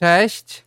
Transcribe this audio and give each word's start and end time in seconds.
Cześć, 0.00 0.64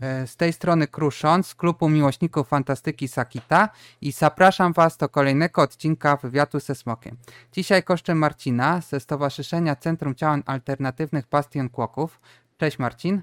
e, 0.00 0.26
z 0.26 0.36
tej 0.36 0.52
strony 0.52 0.86
Kruszon 0.86 1.42
z 1.42 1.54
klubu 1.54 1.88
miłośników 1.88 2.48
fantastyki 2.48 3.08
Sakita 3.08 3.68
i 4.00 4.12
zapraszam 4.12 4.72
Was 4.72 4.96
do 4.96 5.08
kolejnego 5.08 5.62
odcinka 5.62 6.16
wywiadu 6.16 6.60
ze 6.60 6.74
Smokiem. 6.74 7.16
Dzisiaj 7.52 7.82
kosztem 7.82 8.18
Marcina 8.18 8.80
ze 8.80 9.00
Stowarzyszenia 9.00 9.76
Centrum 9.76 10.14
Działań 10.14 10.42
Alternatywnych 10.46 11.26
Bastion 11.30 11.68
Kłoków. 11.68 12.20
Cześć 12.58 12.78
Marcin. 12.78 13.22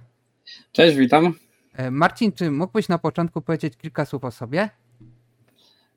Cześć, 0.72 0.98
witam. 0.98 1.34
E, 1.74 1.92
Marcin, 1.92 2.32
czy 2.32 2.52
mógłbyś 2.52 2.90
na 2.90 2.98
początku 2.98 3.42
powiedzieć 3.42 3.78
kilka 3.78 4.06
słów 4.06 4.24
o 4.24 4.32
sobie? 4.32 4.70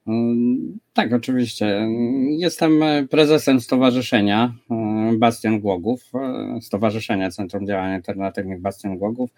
Mm, 0.06 0.78
tak, 0.92 1.12
oczywiście. 1.12 1.88
Jestem 2.28 2.80
prezesem 3.10 3.60
Stowarzyszenia 3.60 4.54
e, 4.70 5.12
Bastion 5.18 5.60
Głogów, 5.60 6.12
e, 6.14 6.60
Stowarzyszenia 6.60 7.30
Centrum 7.30 7.66
Działań 7.66 7.92
Alternatywnych 7.92 8.60
Bastion 8.60 8.98
Głogów 8.98 9.30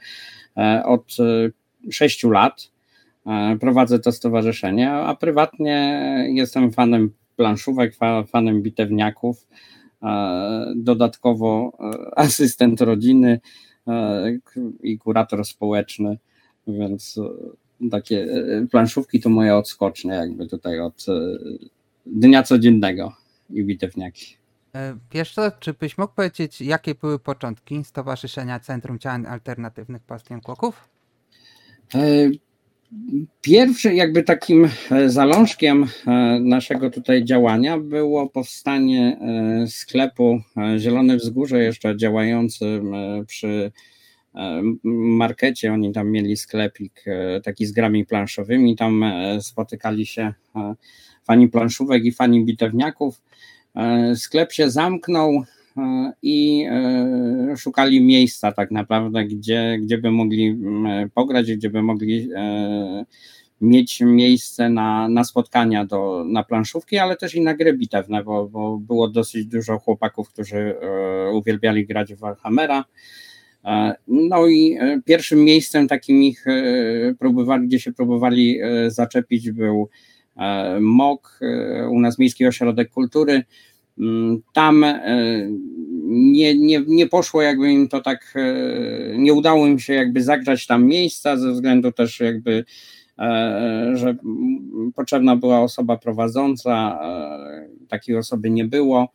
od 0.85 1.17
sześciu 1.91 2.31
lat. 2.31 2.71
Prowadzę 3.61 3.99
to 3.99 4.13
stowarzyszenie, 4.13 4.93
a 4.93 5.15
prywatnie 5.15 6.05
jestem 6.33 6.73
fanem 6.73 7.13
planszówek, 7.37 7.95
fanem 8.27 8.63
bitewniaków, 8.63 9.47
dodatkowo 10.77 11.79
asystent 12.17 12.81
rodziny 12.81 13.41
i 14.83 14.99
kurator 14.99 15.45
społeczny, 15.45 16.19
więc 16.67 17.21
takie 17.91 18.23
e, 18.23 18.67
planszówki 18.67 19.21
to 19.21 19.29
moje 19.29 19.57
odskoczne 19.57 20.15
jakby 20.15 20.47
tutaj 20.47 20.81
od 20.81 21.07
e, 21.09 21.13
dnia 22.07 22.43
codziennego 22.43 23.13
i 23.51 23.65
bitewniaki. 23.65 24.37
E, 24.75 24.97
wiesz 25.13 25.35
co, 25.35 25.51
czy 25.61 25.75
byś 25.75 25.99
mógł 25.99 26.15
powiedzieć, 26.15 26.61
jakie 26.61 26.95
były 26.95 27.19
początki 27.19 27.85
Stowarzyszenia 27.85 28.61
Centrum 28.61 28.99
Działań 28.99 29.27
Alternatywnych 29.27 30.03
Bastion 30.09 30.41
Kłoków? 30.41 30.89
Pierwszy 33.41 33.95
jakby 33.95 34.23
takim 34.23 34.69
zalążkiem 35.07 35.87
naszego 36.41 36.91
tutaj 36.91 37.25
działania 37.25 37.79
było 37.79 38.29
powstanie 38.29 39.19
sklepu 39.69 40.41
Zielone 40.79 41.17
Wzgórze, 41.17 41.63
jeszcze 41.63 41.97
działający 41.97 42.81
przy 43.27 43.73
markecie, 44.85 45.73
oni 45.73 45.93
tam 45.93 46.11
mieli 46.11 46.37
sklepik 46.37 47.05
e, 47.07 47.41
taki 47.41 47.67
z 47.67 47.73
grami 47.73 48.07
planszowymi, 48.07 48.77
tam 48.77 49.03
e, 49.03 49.41
spotykali 49.41 50.07
się 50.07 50.33
e, 50.57 50.75
fani 51.25 51.49
planszówek 51.49 52.05
i 52.05 52.13
fani 52.13 52.45
bitewniaków. 52.45 53.23
Sklep 54.15 54.53
się 54.53 54.71
zamknął 54.71 55.45
i 56.23 56.67
szukali 57.57 58.01
miejsca 58.01 58.53
tak 58.53 58.71
naprawdę, 58.71 59.25
gdzie, 59.25 59.79
gdzie 59.83 59.99
by 59.99 60.11
mogli 60.11 60.59
pograć, 61.15 61.53
gdzie 61.53 61.71
by 61.71 61.83
mogli 61.83 62.29
mieć 63.61 64.01
miejsce 64.01 64.69
na, 64.71 65.09
na 65.09 65.25
spotkania 65.25 65.85
do, 65.85 66.25
na 66.27 66.43
planszówki, 66.43 66.99
ale 66.99 67.17
też 67.17 67.35
i 67.35 67.41
na 67.41 67.55
gry 67.55 67.73
bitewne, 67.73 68.25
bo, 68.25 68.49
bo 68.49 68.79
było 68.79 69.09
dosyć 69.09 69.47
dużo 69.47 69.79
chłopaków, 69.79 70.29
którzy 70.29 70.75
uwielbiali 71.33 71.87
grać 71.87 72.15
w 72.15 72.19
Warhammera. 72.19 72.85
No 74.09 74.47
i 74.47 74.77
e, 74.81 75.01
pierwszym 75.05 75.45
miejscem 75.45 75.89
takim 75.89 76.23
ich 76.23 76.47
e, 76.47 77.15
próbowali, 77.19 77.67
gdzie 77.67 77.81
się 77.81 77.93
próbowali 77.93 78.61
e, 78.61 78.91
zaczepić 78.91 79.51
był 79.51 79.89
MOK, 80.81 81.41
u 81.91 82.01
nas 82.01 82.19
Miejski 82.19 82.47
Ośrodek 82.47 82.91
Kultury. 82.91 83.43
Mm, 83.99 84.43
tam 84.53 84.85
nie, 86.09 86.59
nie, 86.59 86.83
nie 86.87 87.07
poszło 87.07 87.43
jakby 87.43 87.73
im 87.73 87.89
to 87.89 88.01
tak, 88.01 88.35
nie 89.19 89.33
udało 89.33 89.67
im 89.67 89.79
się 89.79 89.95
jakby 89.95 90.23
zagrać 90.23 90.67
tam 90.67 90.87
miejsca 90.87 91.37
ze 91.37 91.53
względu 91.53 91.93
też 91.93 92.21
jakby, 92.21 92.65
że 93.95 94.17
potrzebna 94.95 95.37
była 95.37 95.61
osoba 95.61 95.97
prowadząca, 95.97 96.99
takiej 97.89 98.17
osoby 98.17 98.51
nie 98.51 98.65
było. 98.65 99.13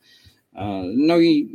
No 0.96 1.18
i 1.18 1.48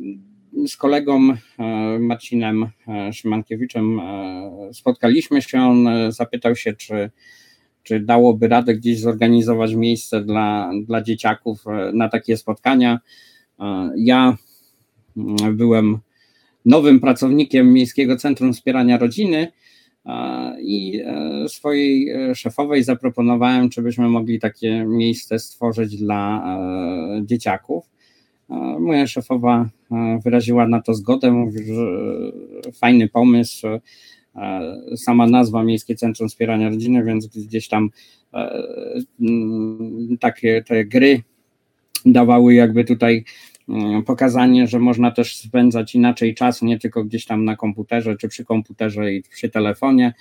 z 0.68 0.78
kolegą 0.78 1.34
e, 1.60 2.00
Marcinem 2.00 2.70
e, 2.88 3.14
Szymankiewiczem 3.14 4.00
e, 4.00 4.74
spotkaliśmy 4.74 5.42
się. 5.42 5.62
On 5.62 5.88
zapytał 6.10 6.56
się, 6.56 6.74
czy, 6.74 7.10
czy 7.84 8.00
dałoby 8.00 8.48
radę 8.48 8.76
gdzieś 8.76 9.00
zorganizować 9.00 9.76
miejsce 9.76 10.24
dla, 10.24 10.72
dla 10.86 11.02
dzieciaków 11.02 11.64
na 11.94 12.10
takie 12.10 12.38
spotkania. 12.38 13.00
Ja 13.96 14.38
byłem 15.52 15.98
nowym 16.66 17.00
pracownikiem 17.00 17.74
Miejskiego 17.74 18.18
Centrum 18.18 18.54
Wspierania 18.54 18.98
Rodziny 18.98 19.52
i 20.62 21.02
swojej 21.48 22.14
szefowej 22.36 22.84
zaproponowałem, 22.84 23.70
czy 23.70 23.82
byśmy 23.82 24.10
mogli 24.10 24.40
takie 24.40 24.86
miejsce 24.86 25.40
stworzyć 25.40 25.98
dla 25.98 26.44
dzieciaków. 27.22 27.97
Moja 28.80 29.08
szefowa 29.08 29.70
wyraziła 30.24 30.68
na 30.68 30.82
to 30.82 30.94
zgodę, 30.94 31.32
mówi, 31.32 31.64
że 31.64 31.88
fajny 32.74 33.08
pomysł. 33.08 33.68
Sama 34.96 35.28
nazwa 35.28 35.64
Miejskie 35.64 35.96
Centrum 35.96 36.30
Wspierania 36.30 36.70
Rodziny, 36.70 37.04
więc 37.04 37.28
gdzieś 37.28 37.68
tam 37.68 37.90
takie 40.20 40.64
te 40.64 40.86
gry 40.86 41.22
dawały 42.06 42.54
jakby 42.54 42.86
tutaj 42.86 43.24
pokazanie, 44.06 44.68
że 44.68 44.80
można 44.80 45.12
też 45.12 45.36
spędzać 45.36 45.96
inaczej 45.96 46.36
czas, 46.36 46.62
nie 46.62 46.80
tylko 46.80 47.04
gdzieś 47.04 47.26
tam 47.26 47.46
na 47.46 47.56
komputerze, 47.56 48.18
czy 48.18 48.28
przy 48.28 48.46
komputerze 48.46 49.14
i 49.14 49.22
przy 49.22 49.50
telefonie. 49.50 50.14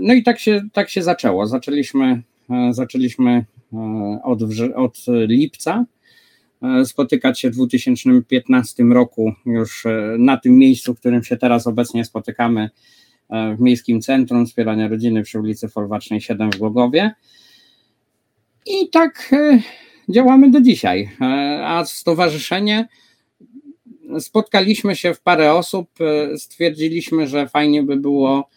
No 0.00 0.14
i 0.14 0.22
tak 0.22 0.40
się, 0.40 0.62
tak 0.72 0.90
się 0.90 1.02
zaczęło. 1.02 1.46
Zaczęliśmy, 1.46 2.22
zaczęliśmy 2.70 3.44
od, 4.22 4.42
od 4.74 4.98
lipca 5.08 5.84
E, 5.84 6.03
spotykać 6.84 7.40
się 7.40 7.50
w 7.50 7.54
2015 7.54 8.82
roku 8.82 9.32
już 9.46 9.86
e, 9.86 10.16
na 10.18 10.36
tym 10.36 10.58
miejscu, 10.58 10.94
w 10.94 11.00
którym 11.00 11.24
się 11.24 11.36
teraz 11.36 11.66
obecnie 11.66 12.04
spotykamy 12.04 12.70
e, 13.30 13.56
w 13.56 13.60
Miejskim 13.60 14.00
Centrum 14.00 14.46
Wspierania 14.46 14.88
Rodziny 14.88 15.22
przy 15.22 15.40
ulicy 15.40 15.68
Folwarcznej 15.68 16.20
7 16.20 16.50
w 16.50 16.56
Głogowie. 16.56 17.12
I 18.66 18.88
tak 18.90 19.34
działamy 20.08 20.50
do 20.50 20.60
dzisiaj. 20.60 21.10
A 21.64 21.84
stowarzyszenie 21.84 22.88
spotkaliśmy 24.18 24.96
się 24.96 25.14
w 25.14 25.20
parę 25.20 25.52
osób, 25.52 25.90
stwierdziliśmy, 26.36 27.26
że 27.26 27.48
fajnie 27.48 27.82
by 27.82 27.96
było, 27.96 28.48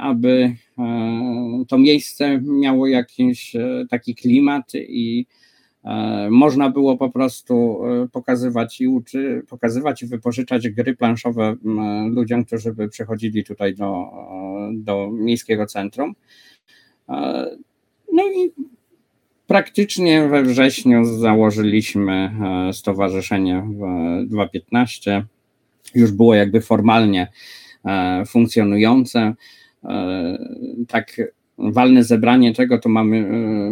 aby 0.00 0.56
to 1.68 1.78
miejsce 1.78 2.40
miało 2.42 2.86
jakiś 2.86 3.56
taki 3.90 4.14
klimat 4.14 4.72
i 4.74 5.26
E, 5.26 5.49
można 6.30 6.70
było 6.70 6.96
po 6.96 7.10
prostu 7.10 7.80
e, 7.86 8.08
pokazywać 8.08 8.80
i 8.80 8.88
uczy, 8.88 9.42
pokazywać 9.48 10.02
i 10.02 10.06
wypożyczać 10.06 10.68
gry 10.68 10.96
planszowe 10.96 11.56
ludziom, 12.10 12.44
którzy 12.44 12.72
by 12.72 12.88
przychodzili 12.88 13.44
tutaj 13.44 13.74
do, 13.74 14.10
do 14.72 15.10
miejskiego 15.12 15.66
centrum. 15.66 16.14
E, 17.08 17.46
no 18.12 18.22
i 18.26 18.52
praktycznie 19.46 20.28
we 20.28 20.42
wrześniu 20.42 21.04
założyliśmy 21.04 22.30
stowarzyszenie 22.72 23.66
w 23.66 24.28
2015. 24.28 25.24
Już 25.94 26.12
było 26.12 26.34
jakby 26.34 26.60
formalnie 26.60 27.28
funkcjonujące. 28.26 29.34
Tak 30.88 31.16
walne 31.60 32.04
zebranie 32.04 32.54
tego 32.54 32.78
to 32.78 32.88
mamy, 32.88 33.16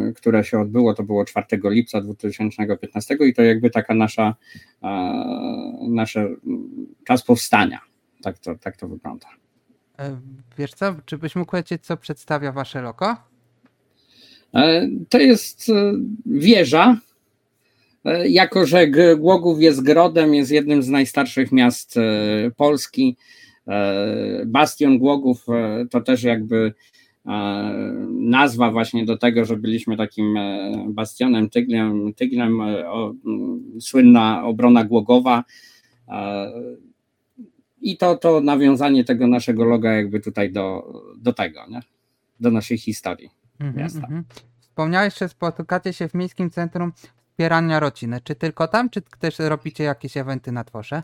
e, 0.08 0.12
które 0.12 0.44
się 0.44 0.60
odbyło, 0.60 0.94
to 0.94 1.02
było 1.02 1.24
4 1.24 1.46
lipca 1.64 2.00
2015 2.00 3.16
i 3.20 3.34
to 3.34 3.42
jakby 3.42 3.70
taka 3.70 3.94
nasza, 3.94 4.34
e, 4.82 4.88
nasz 5.88 6.18
czas 7.04 7.22
powstania. 7.22 7.80
Tak 8.22 8.38
to, 8.38 8.54
tak 8.54 8.76
to 8.76 8.88
wygląda. 8.88 9.26
E, 9.98 10.20
wiesz 10.58 10.74
co, 10.74 10.94
czy 11.06 11.18
byś 11.18 11.36
mógł 11.36 11.50
powiedzieć, 11.50 11.86
co 11.86 11.96
przedstawia 11.96 12.52
wasze 12.52 12.82
loko? 12.82 13.16
To 15.08 15.18
jest 15.18 15.66
wieża. 16.26 17.00
Jako, 18.28 18.66
że 18.66 18.86
Głogów 19.16 19.60
jest 19.60 19.82
grodem, 19.82 20.34
jest 20.34 20.50
jednym 20.50 20.82
z 20.82 20.88
najstarszych 20.88 21.52
miast 21.52 21.94
Polski. 22.56 23.16
Bastion 24.46 24.98
Głogów 24.98 25.46
to 25.90 26.00
też 26.00 26.22
jakby 26.22 26.74
nazwa 28.10 28.70
właśnie 28.70 29.04
do 29.04 29.18
tego, 29.18 29.44
że 29.44 29.56
byliśmy 29.56 29.96
takim 29.96 30.36
e, 30.36 30.72
bastionem, 30.88 31.50
tyglem, 31.50 32.14
tyglem 32.14 32.60
e, 32.60 32.90
o, 32.90 33.14
słynna 33.80 34.44
obrona 34.44 34.84
Głogowa 34.84 35.44
i 37.80 37.96
to, 37.96 38.16
to 38.16 38.40
nawiązanie 38.40 39.04
tego 39.04 39.26
naszego 39.26 39.64
loga 39.64 39.92
jakby 39.92 40.20
tutaj 40.20 40.52
do, 40.52 40.92
do 41.18 41.32
tego, 41.32 41.60
nie? 41.68 41.80
do 42.40 42.50
naszej 42.50 42.78
historii 42.78 43.30
mm 43.60 43.72
-hmm, 43.72 43.76
miasta. 43.76 44.06
Mm 44.06 44.22
-hmm. 44.22 44.42
Wspomniałeś, 44.60 45.18
że 45.18 45.28
spotykacie 45.28 45.92
się 45.92 46.08
w 46.08 46.14
Miejskim 46.14 46.50
Centrum 46.50 46.92
Wspierania 46.92 47.80
Rodziny. 47.80 48.20
Czy 48.24 48.34
tylko 48.34 48.68
tam, 48.68 48.90
czy 48.90 49.02
też 49.02 49.38
robicie 49.38 49.84
jakieś 49.84 50.16
eventy 50.16 50.52
na 50.52 50.64
dworze? 50.64 51.02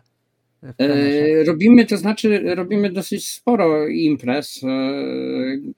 Robimy, 1.46 1.86
to 1.86 1.96
znaczy 1.96 2.54
robimy 2.54 2.92
dosyć 2.92 3.28
sporo 3.28 3.88
imprez. 3.88 4.60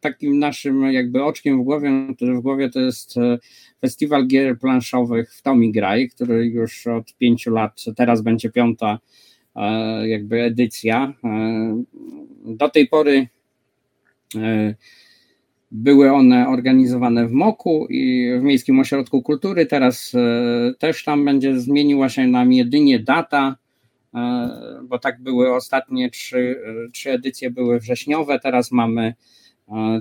Takim 0.01 0.39
naszym 0.39 0.83
jakby 0.93 1.25
oczkiem 1.25 1.61
w 1.61 1.65
głowie, 1.65 1.91
w 2.21 2.41
głowie 2.41 2.71
to 2.71 2.81
jest 2.81 3.15
festiwal 3.81 4.27
gier 4.27 4.59
planszowych 4.59 5.35
w 5.35 5.43
Tomigraj, 5.43 6.09
który 6.09 6.47
już 6.47 6.87
od 6.87 7.17
pięciu 7.17 7.51
lat, 7.51 7.85
teraz 7.97 8.23
będzie 8.23 8.51
piąta 8.51 8.99
jakby 10.05 10.43
edycja. 10.43 11.15
Do 12.45 12.69
tej 12.69 12.89
pory 12.89 13.29
były 15.71 16.13
one 16.13 16.49
organizowane 16.49 17.29
w 17.29 17.33
MOKU 17.33 17.87
i 17.91 18.31
w 18.41 18.43
Miejskim 18.43 18.81
Ośrodku 18.81 19.23
Kultury. 19.23 19.67
Teraz 19.67 20.13
e, 20.15 20.75
też 20.79 21.05
tam 21.05 21.25
będzie 21.25 21.61
zmieniła 21.61 22.09
się 22.09 22.27
nam 22.27 22.53
jedynie 22.53 22.99
data, 22.99 23.57
e, 23.61 23.66
bo 24.83 24.99
tak 24.99 25.23
były 25.23 25.55
ostatnie 25.55 26.11
trzy, 26.11 26.63
e, 26.87 26.91
trzy 26.91 27.11
edycje 27.11 27.51
były 27.51 27.81
wrześniowe. 27.81 28.41
Teraz 28.41 28.73
mamy, 28.73 29.15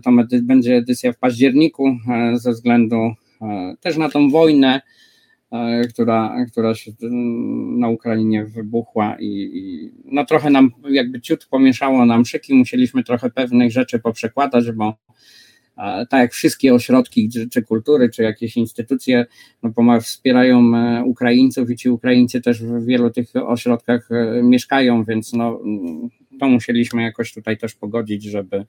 to 0.04 0.12
będzie 0.42 0.76
edycja 0.76 1.14
w 1.14 1.18
październiku 1.18 1.98
ze 2.34 2.52
względu 2.52 3.14
też 3.80 3.98
na 3.98 4.10
tą 4.10 4.30
wojnę, 4.30 4.82
która, 5.90 6.36
która 6.52 6.76
się 6.76 6.92
na 7.78 7.90
Ukrainie 7.90 8.46
wybuchła 8.46 9.16
i, 9.20 9.52
i 9.54 9.92
no 10.06 10.26
trochę 10.26 10.50
nam 10.50 10.72
jakby 10.90 11.22
ciut 11.22 11.46
pomieszało 11.46 12.06
nam 12.06 12.26
szyki, 12.26 12.54
musieliśmy 12.54 13.04
trochę 13.04 13.30
pewnych 13.30 13.72
rzeczy 13.72 14.00
poprzekładać, 14.00 14.72
bo 14.72 14.94
tak 16.10 16.20
jak 16.22 16.34
wszystkie 16.34 16.74
ośrodki, 16.74 17.30
czy, 17.52 17.62
kultury, 17.62 18.10
czy 18.10 18.24
jakieś 18.24 18.58
instytucje 18.58 19.26
no, 19.64 20.02
wspierają 20.02 20.76
e, 20.76 21.04
Ukraińców 21.04 21.70
i 21.70 21.76
ci 21.76 21.90
Ukraińcy 21.90 22.42
też 22.42 22.64
w 22.64 22.86
wielu 22.86 23.10
tych 23.10 23.32
ośrodkach 23.36 24.10
e, 24.12 24.44
mieszkają, 24.44 25.04
więc 25.04 25.34
no, 25.34 25.60
mm, 25.64 26.10
to 26.40 26.48
musieliśmy 26.48 27.04
jakoś 27.04 27.34
tutaj 27.34 27.58
też 27.58 27.74
pogodzić, 27.74 28.24
żeby, 28.24 28.66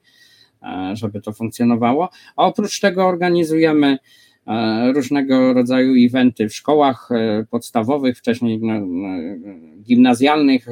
e, 0.62 0.96
żeby 0.96 1.20
to 1.20 1.32
funkcjonowało. 1.32 2.08
A 2.36 2.46
oprócz 2.46 2.80
tego 2.80 3.06
organizujemy 3.06 3.98
różnego 4.94 5.52
rodzaju 5.52 5.94
eventy 6.06 6.48
w 6.48 6.54
szkołach 6.54 7.08
podstawowych, 7.50 8.18
wcześniej 8.18 8.60
no, 8.62 8.74
gimnazjalnych, 9.82 10.66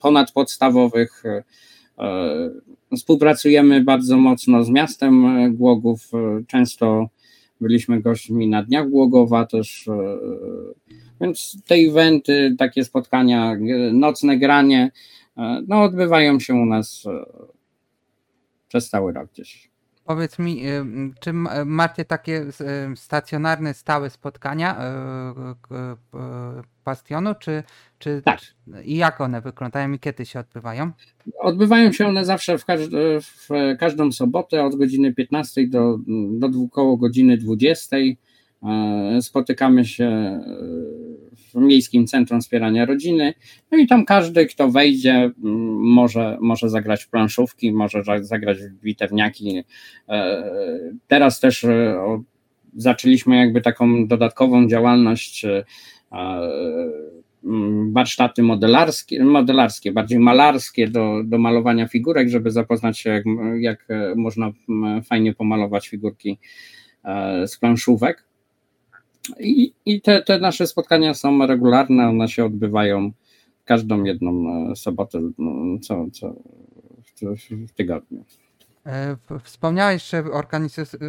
ponadpodstawowych, 0.00 1.22
Współpracujemy 2.96 3.84
bardzo 3.84 4.16
mocno 4.16 4.64
z 4.64 4.70
miastem 4.70 5.24
Głogów. 5.56 6.10
Często 6.46 7.08
byliśmy 7.60 8.00
gośćmi 8.00 8.48
na 8.48 8.62
Dniach 8.62 8.88
Głogowa 8.88 9.46
też. 9.46 9.88
Więc 11.20 11.56
te 11.66 11.74
eventy, 11.74 12.54
takie 12.58 12.84
spotkania, 12.84 13.56
nocne 13.92 14.38
granie, 14.38 14.90
no 15.68 15.82
odbywają 15.82 16.40
się 16.40 16.54
u 16.54 16.66
nas 16.66 17.04
przez 18.68 18.88
cały 18.88 19.12
rok 19.12 19.30
gdzieś. 19.32 19.69
Powiedz 20.04 20.38
mi, 20.38 20.66
y, 20.68 20.84
czy 21.20 21.32
macie 21.64 22.04
takie 22.04 22.46
y, 22.92 22.96
stacjonarne, 22.96 23.74
stałe 23.74 24.10
spotkania 24.10 24.80
y, 24.80 26.64
Bastionu, 26.84 27.34
czy, 27.34 27.62
czy, 27.98 28.22
tak. 28.24 28.40
i 28.84 28.96
jak 28.96 29.20
one 29.20 29.40
wyglądają 29.40 29.92
i 29.92 29.98
kiedy 29.98 30.26
się 30.26 30.40
odbywają? 30.40 30.90
Odbywają 31.38 31.92
się 31.92 32.06
one 32.06 32.24
zawsze 32.24 32.58
w, 32.58 32.64
każd 32.64 32.90
w 33.20 33.48
każdą 33.78 34.12
sobotę 34.12 34.64
od 34.64 34.76
godziny 34.76 35.14
15 35.14 35.68
do, 35.68 35.98
do 36.32 36.48
około 36.64 36.96
godziny 36.96 37.36
20. 37.36 37.96
E, 38.62 39.22
spotykamy 39.22 39.84
się 39.84 40.04
e, 40.04 40.40
w 41.32 41.54
Miejskim 41.54 42.06
Centrum 42.06 42.40
Wspierania 42.40 42.86
Rodziny. 42.86 43.34
No 43.70 43.78
i 43.78 43.86
tam 43.86 44.04
każdy, 44.04 44.46
kto 44.46 44.68
wejdzie, 44.68 45.30
może, 45.78 46.38
może 46.40 46.68
zagrać 46.68 47.04
w 47.04 47.08
planszówki, 47.08 47.72
może 47.72 48.02
zagrać 48.20 48.58
w 48.58 48.82
bitewniaki. 48.82 49.64
E, 50.08 50.42
teraz 51.06 51.40
też 51.40 51.66
zaczęliśmy 52.76 53.36
jakby 53.36 53.60
taką 53.60 54.06
dodatkową 54.06 54.68
działalność 54.68 55.46
warsztaty 57.92 58.42
modelarskie, 58.42 59.24
modelarskie 59.24 59.92
bardziej 59.92 60.18
malarskie 60.18 60.88
do, 60.88 61.22
do 61.24 61.38
malowania 61.38 61.88
figurek, 61.88 62.28
żeby 62.28 62.50
zapoznać 62.50 62.98
się, 62.98 63.10
jak, 63.10 63.24
jak 63.60 63.88
można 64.16 64.52
fajnie 65.04 65.34
pomalować 65.34 65.88
figurki 65.88 66.38
z 67.46 67.58
planszówek. 67.58 68.29
I, 69.40 69.72
i 69.86 70.00
te, 70.00 70.22
te 70.22 70.38
nasze 70.38 70.66
spotkania 70.66 71.14
są 71.14 71.46
regularne, 71.46 72.08
one 72.08 72.28
się 72.28 72.44
odbywają 72.44 73.12
każdą 73.64 74.04
jedną 74.04 74.30
e, 74.70 74.76
sobotę 74.76 75.20
co, 75.82 76.06
co 76.12 76.34
w, 77.66 77.72
tygodniu. 77.72 78.24
E, 78.86 79.16
wspomniałeś, 79.42 80.10
że 80.10 80.24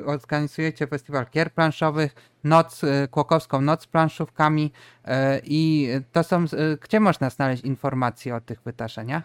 organizujecie 0.05 0.87
festiwal 0.87 1.25
gier 1.33 1.53
planszowych, 1.53 2.15
noc, 2.43 2.83
e, 2.83 3.07
Kłokowską 3.07 3.61
Noc 3.61 3.83
z 3.83 3.87
planszówkami 3.87 4.71
i 5.43 5.87
to 6.11 6.23
są, 6.23 6.45
gdzie 6.83 6.99
można 6.99 7.29
znaleźć 7.29 7.63
informacje 7.63 8.35
o 8.35 8.41
tych 8.41 8.61
wydarzeniach? 8.61 9.23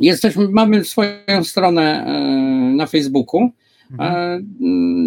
Jesteśmy, 0.00 0.48
mamy 0.48 0.84
swoją 0.84 1.44
stronę 1.44 2.06
na 2.76 2.86
Facebooku. 2.86 3.50
Mhm. 3.90 4.46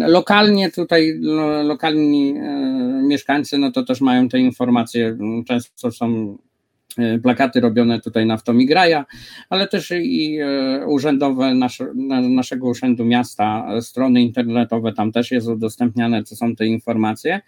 Lokalnie 0.06 0.70
tutaj, 0.70 1.20
lokalni 1.64 2.34
mieszkańcy, 3.10 3.58
no 3.58 3.72
to 3.72 3.82
też 3.82 4.00
mają 4.00 4.28
te 4.28 4.38
informacje, 4.38 5.18
często 5.46 5.90
są 5.92 6.38
e, 6.98 7.18
plakaty 7.18 7.60
robione 7.60 8.00
tutaj 8.00 8.26
na 8.26 8.36
Wtomigraja, 8.36 9.04
ale 9.50 9.68
też 9.68 9.92
i 9.96 10.38
e, 10.38 10.86
urzędowe 10.86 11.54
nasze, 11.54 11.86
naszego 12.28 12.68
Urzędu 12.68 13.04
Miasta, 13.04 13.66
strony 13.80 14.22
internetowe, 14.22 14.92
tam 14.92 15.12
też 15.12 15.30
jest 15.30 15.48
udostępniane, 15.48 16.22
co 16.22 16.36
są 16.36 16.56
te 16.56 16.66
informacje 16.66 17.40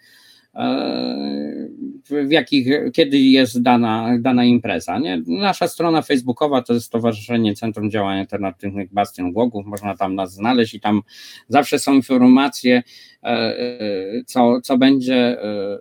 w 2.09 2.31
jakich, 2.31 2.67
kiedy 2.93 3.19
jest 3.19 3.61
dana, 3.61 4.17
dana 4.19 4.45
impreza. 4.45 4.99
Nie? 4.99 5.21
Nasza 5.27 5.67
strona 5.67 6.01
facebookowa 6.01 6.61
to 6.61 6.73
jest 6.73 6.85
Stowarzyszenie 6.85 7.55
Centrum 7.55 7.91
Działań 7.91 8.19
Alternatywnych 8.19 8.93
Bastion 8.93 9.31
Głogów, 9.31 9.65
można 9.65 9.97
tam 9.97 10.15
nas 10.15 10.33
znaleźć 10.33 10.73
i 10.73 10.79
tam 10.79 11.01
zawsze 11.47 11.79
są 11.79 11.93
informacje, 11.93 12.83
e, 13.23 13.27
e, 13.27 13.79
co, 14.25 14.61
co 14.61 14.77
będzie, 14.77 15.15
e, 15.15 15.79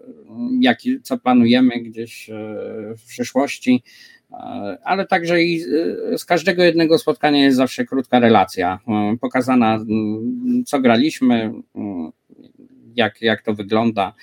jak, 0.60 0.78
co 1.02 1.18
planujemy 1.18 1.80
gdzieś 1.80 2.30
w 2.98 3.06
przyszłości 3.08 3.82
ale 4.84 5.06
także 5.06 5.42
i 5.42 5.60
z 6.16 6.24
każdego 6.24 6.62
jednego 6.62 6.98
spotkania 6.98 7.44
jest 7.44 7.56
zawsze 7.56 7.84
krótka 7.84 8.18
relacja, 8.18 8.78
pokazana 9.20 9.84
co 10.66 10.80
graliśmy, 10.80 11.52
jak, 12.94 13.22
jak 13.22 13.42
to 13.42 13.54
wygląda, 13.54 14.14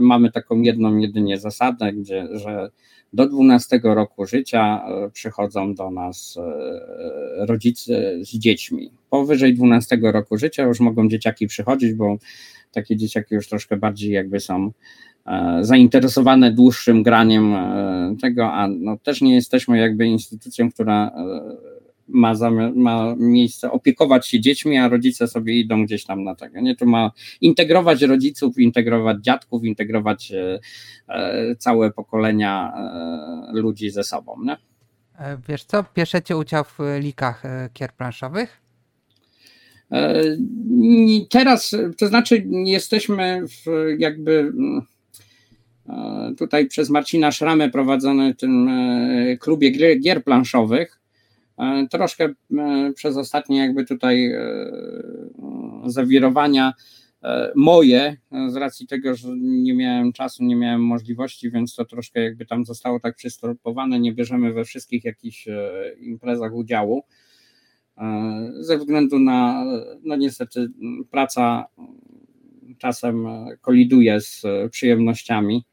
mamy 0.00 0.32
taką 0.32 0.60
jedną 0.60 0.96
jedynie 0.96 1.38
zasadę, 1.38 1.92
gdzie, 1.92 2.28
że 2.32 2.70
do 3.12 3.28
12 3.28 3.80
roku 3.82 4.26
życia 4.26 4.82
e, 4.88 5.10
przychodzą 5.10 5.74
do 5.74 5.90
nas 5.90 6.38
e, 6.38 7.46
rodzice 7.46 8.24
z 8.24 8.38
dziećmi. 8.38 8.90
Powyżej 9.10 9.54
12 9.54 9.98
roku 10.02 10.38
życia 10.38 10.62
już 10.62 10.80
mogą 10.80 11.08
dzieciaki 11.08 11.46
przychodzić, 11.46 11.94
bo 11.94 12.16
takie 12.72 12.96
dzieciaki 12.96 13.34
już 13.34 13.48
troszkę 13.48 13.76
bardziej 13.76 14.12
jakby 14.12 14.40
są 14.40 14.72
e, 15.26 15.58
zainteresowane 15.60 16.52
dłuższym 16.52 17.02
graniem 17.02 17.54
tego, 18.20 18.52
a 18.52 18.68
no 18.68 18.96
też 18.96 19.20
nie 19.20 19.34
jesteśmy 19.34 19.78
jakby 19.78 20.06
instytucją, 20.06 20.70
która 20.70 21.10
ma, 22.08 22.34
ma 22.74 23.14
miejsce 23.16 23.70
opiekować 23.70 24.28
się 24.28 24.40
dziećmi, 24.40 24.78
a 24.78 24.88
rodzice 24.88 25.28
sobie 25.28 25.58
idą 25.58 25.84
gdzieś 25.84 26.04
tam 26.04 26.24
na 26.24 26.34
tego. 26.34 26.60
Nie? 26.60 26.76
To 26.76 26.86
ma 26.86 27.10
integrować 27.40 28.02
rodziców, 28.02 28.58
integrować 28.58 29.16
dziadków, 29.20 29.64
integrować 29.64 30.32
e, 30.32 30.58
e, 31.08 31.56
całe 31.56 31.90
pokolenia 31.90 32.72
e, 32.76 33.52
ludzi 33.52 33.90
ze 33.90 34.04
sobą. 34.04 34.36
Nie? 34.44 34.56
Wiesz 35.48 35.64
co, 35.64 35.84
bierzecie 35.94 36.36
udział 36.36 36.64
w 36.64 36.78
likach 37.00 37.42
kier 37.72 37.92
planszowych? 37.92 38.60
Teraz, 41.30 41.76
to 41.98 42.06
znaczy 42.06 42.46
jesteśmy 42.64 43.42
w 43.46 43.64
jakby 43.98 44.52
tutaj 46.38 46.66
przez 46.66 46.90
Marcina 46.90 47.32
Szramę 47.32 47.70
prowadzony 47.70 48.34
tym 48.34 48.70
klubie 49.40 49.98
gier 50.00 50.24
planszowych, 50.24 50.97
E, 50.97 50.97
troszkę 51.90 52.28
e, 52.58 52.92
przez 52.94 53.16
ostatnie 53.16 53.58
jakby 53.58 53.84
tutaj 53.84 54.32
e, 54.32 54.42
zawirowania 55.86 56.72
moje, 57.56 58.16
z 58.48 58.56
racji 58.56 58.86
tego, 58.86 59.14
że 59.14 59.28
nie 59.38 59.74
miałem 59.74 60.12
czasu, 60.12 60.44
nie 60.44 60.56
miałem 60.56 60.84
możliwości, 60.84 61.50
więc 61.50 61.74
to 61.74 61.84
troszkę 61.84 62.22
jakby 62.22 62.46
tam 62.46 62.64
zostało 62.64 63.00
tak 63.00 63.16
przystępowane, 63.16 64.00
nie 64.00 64.12
bierzemy 64.12 64.52
we 64.52 64.64
wszystkich 64.64 65.04
jakichś 65.04 65.48
imprezach 66.00 66.54
udziału, 66.54 67.02
ze 68.60 68.78
względu 68.78 69.18
na, 69.18 69.64
no 70.02 70.16
niestety 70.16 70.68
praca 71.10 71.64
czasem 72.78 73.26
koliduje 73.60 74.20
z 74.20 74.42
przyjemnościami, 74.70 75.64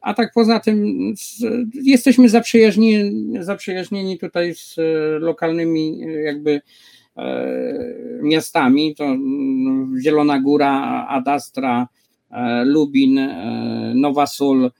a 0.00 0.14
tak 0.14 0.32
poza 0.34 0.60
tym 0.60 0.84
jesteśmy 1.82 2.28
zaprzyjaźnieni, 2.28 3.44
zaprzyjaźnieni 3.44 4.18
tutaj 4.18 4.54
z 4.54 4.76
lokalnymi 5.20 5.98
jakby 6.24 6.60
miastami, 8.22 8.94
to 8.94 9.16
Zielona 10.02 10.40
Góra, 10.40 11.06
Adastra, 11.08 11.88
Lubin, 12.64 13.20
Nowa 13.94 14.26
Sól, 14.26 14.70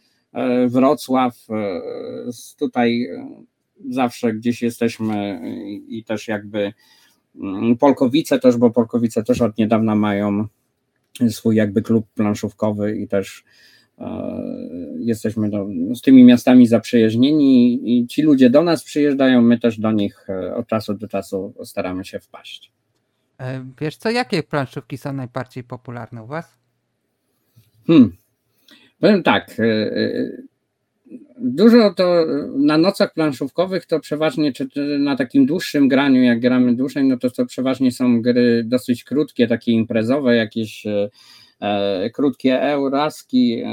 Wrocław, 0.69 1.47
tutaj 2.59 3.09
zawsze 3.91 4.33
gdzieś 4.33 4.63
jesteśmy 4.63 5.41
i 5.89 6.05
też 6.05 6.29
jakby 6.29 6.73
Polkowice 7.79 8.39
też, 8.39 8.57
bo 8.57 8.71
Polkowice 8.71 9.23
też 9.23 9.41
od 9.41 9.59
niedawna 9.59 9.95
mają 9.95 10.47
swój 11.29 11.57
jakby 11.57 11.83
klub 11.83 12.07
planszówkowy 12.15 12.97
i 12.97 13.09
też 13.09 13.45
e, 13.45 13.45
jesteśmy 14.99 15.51
do, 15.51 15.67
z 15.95 16.01
tymi 16.01 16.25
miastami 16.25 16.67
zaprzyjaźnieni 16.67 17.81
i 17.85 18.07
ci 18.07 18.23
ludzie 18.23 18.51
do 18.51 18.63
nas 18.63 18.85
przyjeżdżają, 18.85 19.43
my 19.43 19.59
też 19.59 19.79
do 19.79 19.93
nich 19.93 20.31
e, 20.31 20.55
od 20.55 20.67
czasu 20.67 20.95
do 20.95 21.09
czasu 21.09 21.55
staramy 21.65 22.05
się 22.05 22.21
wpaść. 22.21 22.73
E, 23.41 23.65
wiesz 23.81 23.97
co, 23.97 24.11
jakie 24.11 24.43
planszówki 24.43 24.99
są 24.99 25.13
najbardziej 25.13 25.65
popularne 25.65 26.23
u 26.23 26.27
Was? 26.27 26.59
Hmm. 27.87 28.13
Powiem 29.01 29.23
tak, 29.23 29.57
Dużo 31.43 31.95
to 31.95 32.27
na 32.57 32.79
nocach 32.79 33.15
planszówkowych 33.15 33.87
to 33.87 34.01
przeważnie, 34.01 34.53
czy 34.53 34.69
na 34.99 35.17
takim 35.17 35.47
dłuższym 35.47 35.89
graniu, 35.89 36.23
jak 36.23 36.41
gramy 36.41 36.77
dłużej, 36.77 37.05
no 37.05 37.17
to 37.17 37.31
to 37.31 37.47
przeważnie 37.47 37.93
są 37.93 38.23
gry 38.23 38.65
dosyć 38.65 39.05
krótkie, 39.05 39.47
takie 39.47 39.73
imprezowe, 39.73 40.37
jakieś 40.37 40.87
e, 40.87 40.91
e 40.91 41.09
krótkie 42.15 42.63
euraski, 42.63 43.63
e, 43.63 43.69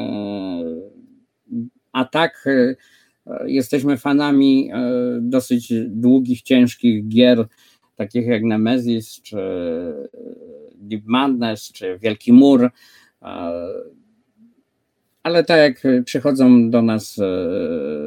a 1.91 2.05
tak 2.05 2.45
e, 2.47 2.75
jesteśmy 3.45 3.97
fanami 3.97 4.71
e, 4.73 4.79
dosyć 5.21 5.73
długich, 5.87 6.41
ciężkich 6.41 7.07
gier, 7.07 7.45
takich 7.95 8.27
jak 8.27 8.43
Nemesis, 8.43 9.21
czy 9.21 9.37
Deep 10.75 11.03
Madness, 11.05 11.71
czy 11.71 11.99
Wielki 11.99 12.33
Mur 12.33 12.69
ale 15.27 15.43
tak 15.43 15.57
jak 15.57 16.03
przychodzą 16.05 16.69
do 16.69 16.81
nas 16.81 17.19
e, 17.19 17.25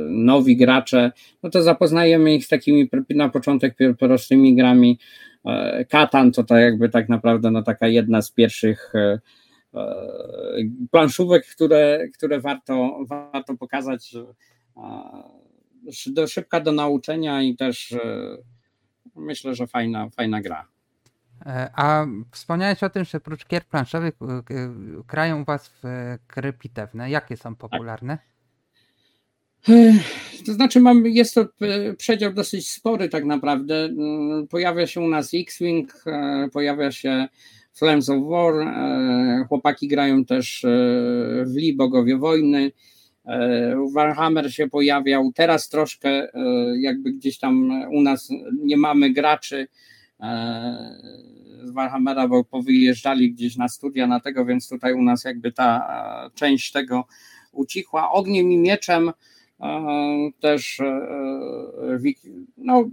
nowi 0.08 0.56
gracze, 0.56 1.12
no 1.42 1.50
to 1.50 1.62
zapoznajemy 1.62 2.34
ich 2.34 2.44
z 2.44 2.48
takimi 2.48 2.90
na 3.10 3.28
początek 3.28 3.76
prostymi 3.98 4.56
grami. 4.56 4.98
E, 5.46 5.84
Katan 5.84 6.32
to 6.32 6.44
tak 6.44 6.60
jakby 6.60 6.88
tak 6.88 7.08
naprawdę 7.08 7.50
no 7.50 7.62
taka 7.62 7.88
jedna 7.88 8.22
z 8.22 8.32
pierwszych 8.32 8.92
e, 8.94 9.18
planszówek, 10.90 11.46
które, 11.46 12.08
które 12.14 12.40
warto, 12.40 12.98
warto 13.08 13.56
pokazać. 13.56 14.14
Do, 16.06 16.26
szybka 16.26 16.60
do 16.60 16.72
nauczenia 16.72 17.42
i 17.42 17.56
też 17.56 17.94
myślę, 19.16 19.54
że 19.54 19.66
fajna, 19.66 20.10
fajna 20.10 20.40
gra. 20.40 20.68
E, 21.46 21.70
a 21.74 22.06
wspomniałeś 22.30 22.82
o 22.82 22.90
tym, 22.90 23.04
że 23.04 23.18
oprócz 23.18 23.46
gier 23.46 23.64
planszowych 23.64 24.14
krają 25.06 25.44
was 25.44 25.68
w 25.68 25.84
gry 26.34 26.52
pitewne. 26.52 27.10
Jakie 27.10 27.36
są 27.36 27.56
popularne? 27.56 28.18
To 30.46 30.52
znaczy, 30.52 30.80
mam, 30.80 31.06
jest 31.06 31.34
to 31.34 31.40
e, 31.40 31.94
przedział 31.94 32.32
dosyć 32.32 32.70
spory, 32.70 33.08
tak 33.08 33.24
naprawdę. 33.24 33.84
Mm, 33.84 34.48
pojawia 34.48 34.86
się 34.86 35.00
u 35.00 35.08
nas 35.08 35.30
X-Wing, 35.34 36.02
e, 36.06 36.48
pojawia 36.52 36.92
się 36.92 37.28
Flames 37.74 38.08
of 38.08 38.28
War, 38.28 38.54
chłopaki 39.48 39.88
grają 39.88 40.24
też 40.24 40.66
w 41.46 41.54
Lee 41.54 41.76
Bogowie 41.76 42.18
Wojny. 42.18 42.72
Warhammer 43.94 44.54
się 44.54 44.68
pojawiał, 44.68 45.32
teraz 45.34 45.68
troszkę 45.68 46.28
jakby 46.80 47.12
gdzieś 47.12 47.38
tam 47.38 47.70
u 47.92 48.02
nas 48.02 48.28
nie 48.64 48.76
mamy 48.76 49.10
graczy, 49.10 49.68
z 51.62 51.70
Warhammera, 51.70 52.28
bo 52.28 52.44
powyjeżdżali 52.44 53.32
gdzieś 53.32 53.56
na 53.56 53.68
studia 53.68 54.06
na 54.06 54.20
tego, 54.20 54.44
więc 54.44 54.68
tutaj 54.68 54.92
u 54.92 55.02
nas 55.02 55.24
jakby 55.24 55.52
ta 55.52 55.86
e, 56.26 56.30
część 56.34 56.72
tego 56.72 57.04
ucichła. 57.52 58.12
Ogniem 58.12 58.52
i 58.52 58.58
mieczem 58.58 59.12
e, 59.60 59.72
też 60.40 60.80
e, 60.80 61.98
no, 62.56 62.90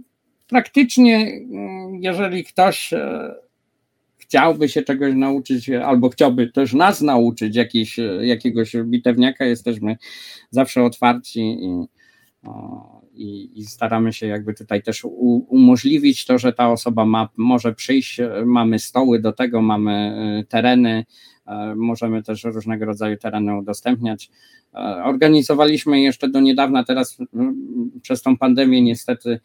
praktycznie 0.48 1.40
jeżeli 2.00 2.44
ktoś 2.44 2.94
chciałby 4.28 4.68
się 4.68 4.82
czegoś 4.82 5.14
nauczyć, 5.14 5.70
albo 5.70 6.08
chciałby 6.08 6.52
też 6.52 6.72
nas 6.72 7.00
nauczyć 7.00 7.56
jakiegoś 8.20 8.76
bitewniaka, 8.84 9.44
jesteśmy 9.44 9.96
zawsze 10.50 10.82
otwarci 10.82 11.40
i, 11.40 11.86
i, 13.14 13.60
i, 13.60 13.64
staramy 13.64 14.12
się 14.12 14.26
jakby 14.26 14.54
tutaj 14.54 14.82
też 14.82 15.04
u, 15.04 15.46
umożliwić 15.48 16.24
to, 16.24 16.38
że 16.38 16.52
ta 16.52 16.70
osoba 16.70 17.04
ma, 17.04 17.28
może 17.36 17.74
przyjść, 17.74 18.20
mamy 18.46 18.78
stoły 18.78 19.20
do 19.20 19.32
tego, 19.32 19.62
mamy 19.62 19.92
e, 19.92 20.44
tereny, 20.44 21.04
e, 21.46 21.74
możemy 21.74 22.22
też 22.22 22.44
różnego 22.44 22.84
rodzaju 22.84 23.16
tereny 23.16 23.58
udostępniać. 23.58 24.30
E, 24.74 24.78
organizowaliśmy 25.04 26.00
jeszcze 26.00 26.28
do 26.28 26.40
niedawna, 26.40 26.84
teraz 26.84 27.18
przez 28.02 28.22
tą 28.22 28.36
pandemię 28.36 28.82
niestety 28.82 29.40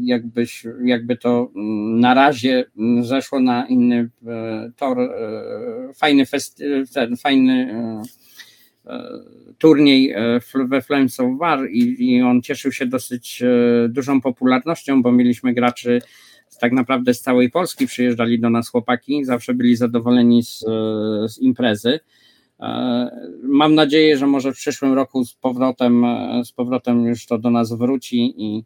jakbyś, 0.00 0.66
jakby 0.84 1.16
to 1.16 1.50
na 1.94 2.14
razie 2.14 2.64
zeszło 3.00 3.40
na 3.40 3.66
inny 3.66 4.10
tor, 4.76 4.98
fajny, 5.94 6.26
fest, 6.26 6.62
fajny 7.22 7.74
turniej 9.58 10.10
e, 10.10 10.40
we 10.68 10.82
Flames 10.82 11.20
of 11.20 11.38
War 11.38 11.70
i, 11.70 12.08
i 12.08 12.22
on 12.22 12.42
cieszył 12.42 12.72
się 12.72 12.86
dosyć 12.86 13.42
e, 13.42 13.88
dużą 13.88 14.20
popularnością, 14.20 15.02
bo 15.02 15.12
mieliśmy 15.12 15.54
graczy 15.54 16.02
tak 16.60 16.72
naprawdę 16.72 17.14
z 17.14 17.20
całej 17.20 17.50
Polski, 17.50 17.86
przyjeżdżali 17.86 18.40
do 18.40 18.50
nas 18.50 18.68
chłopaki, 18.68 19.24
zawsze 19.24 19.54
byli 19.54 19.76
zadowoleni 19.76 20.42
z, 20.42 20.64
e, 20.68 21.28
z 21.28 21.38
imprezy. 21.38 22.00
Mam 23.42 23.74
nadzieję, 23.74 24.18
że 24.18 24.26
może 24.26 24.52
w 24.52 24.56
przyszłym 24.56 24.92
roku 24.92 25.24
z 25.24 25.34
powrotem, 25.34 26.04
z 26.44 26.52
powrotem 26.52 27.04
już 27.04 27.26
to 27.26 27.38
do 27.38 27.50
nas 27.50 27.72
wróci 27.72 28.34
i 28.36 28.64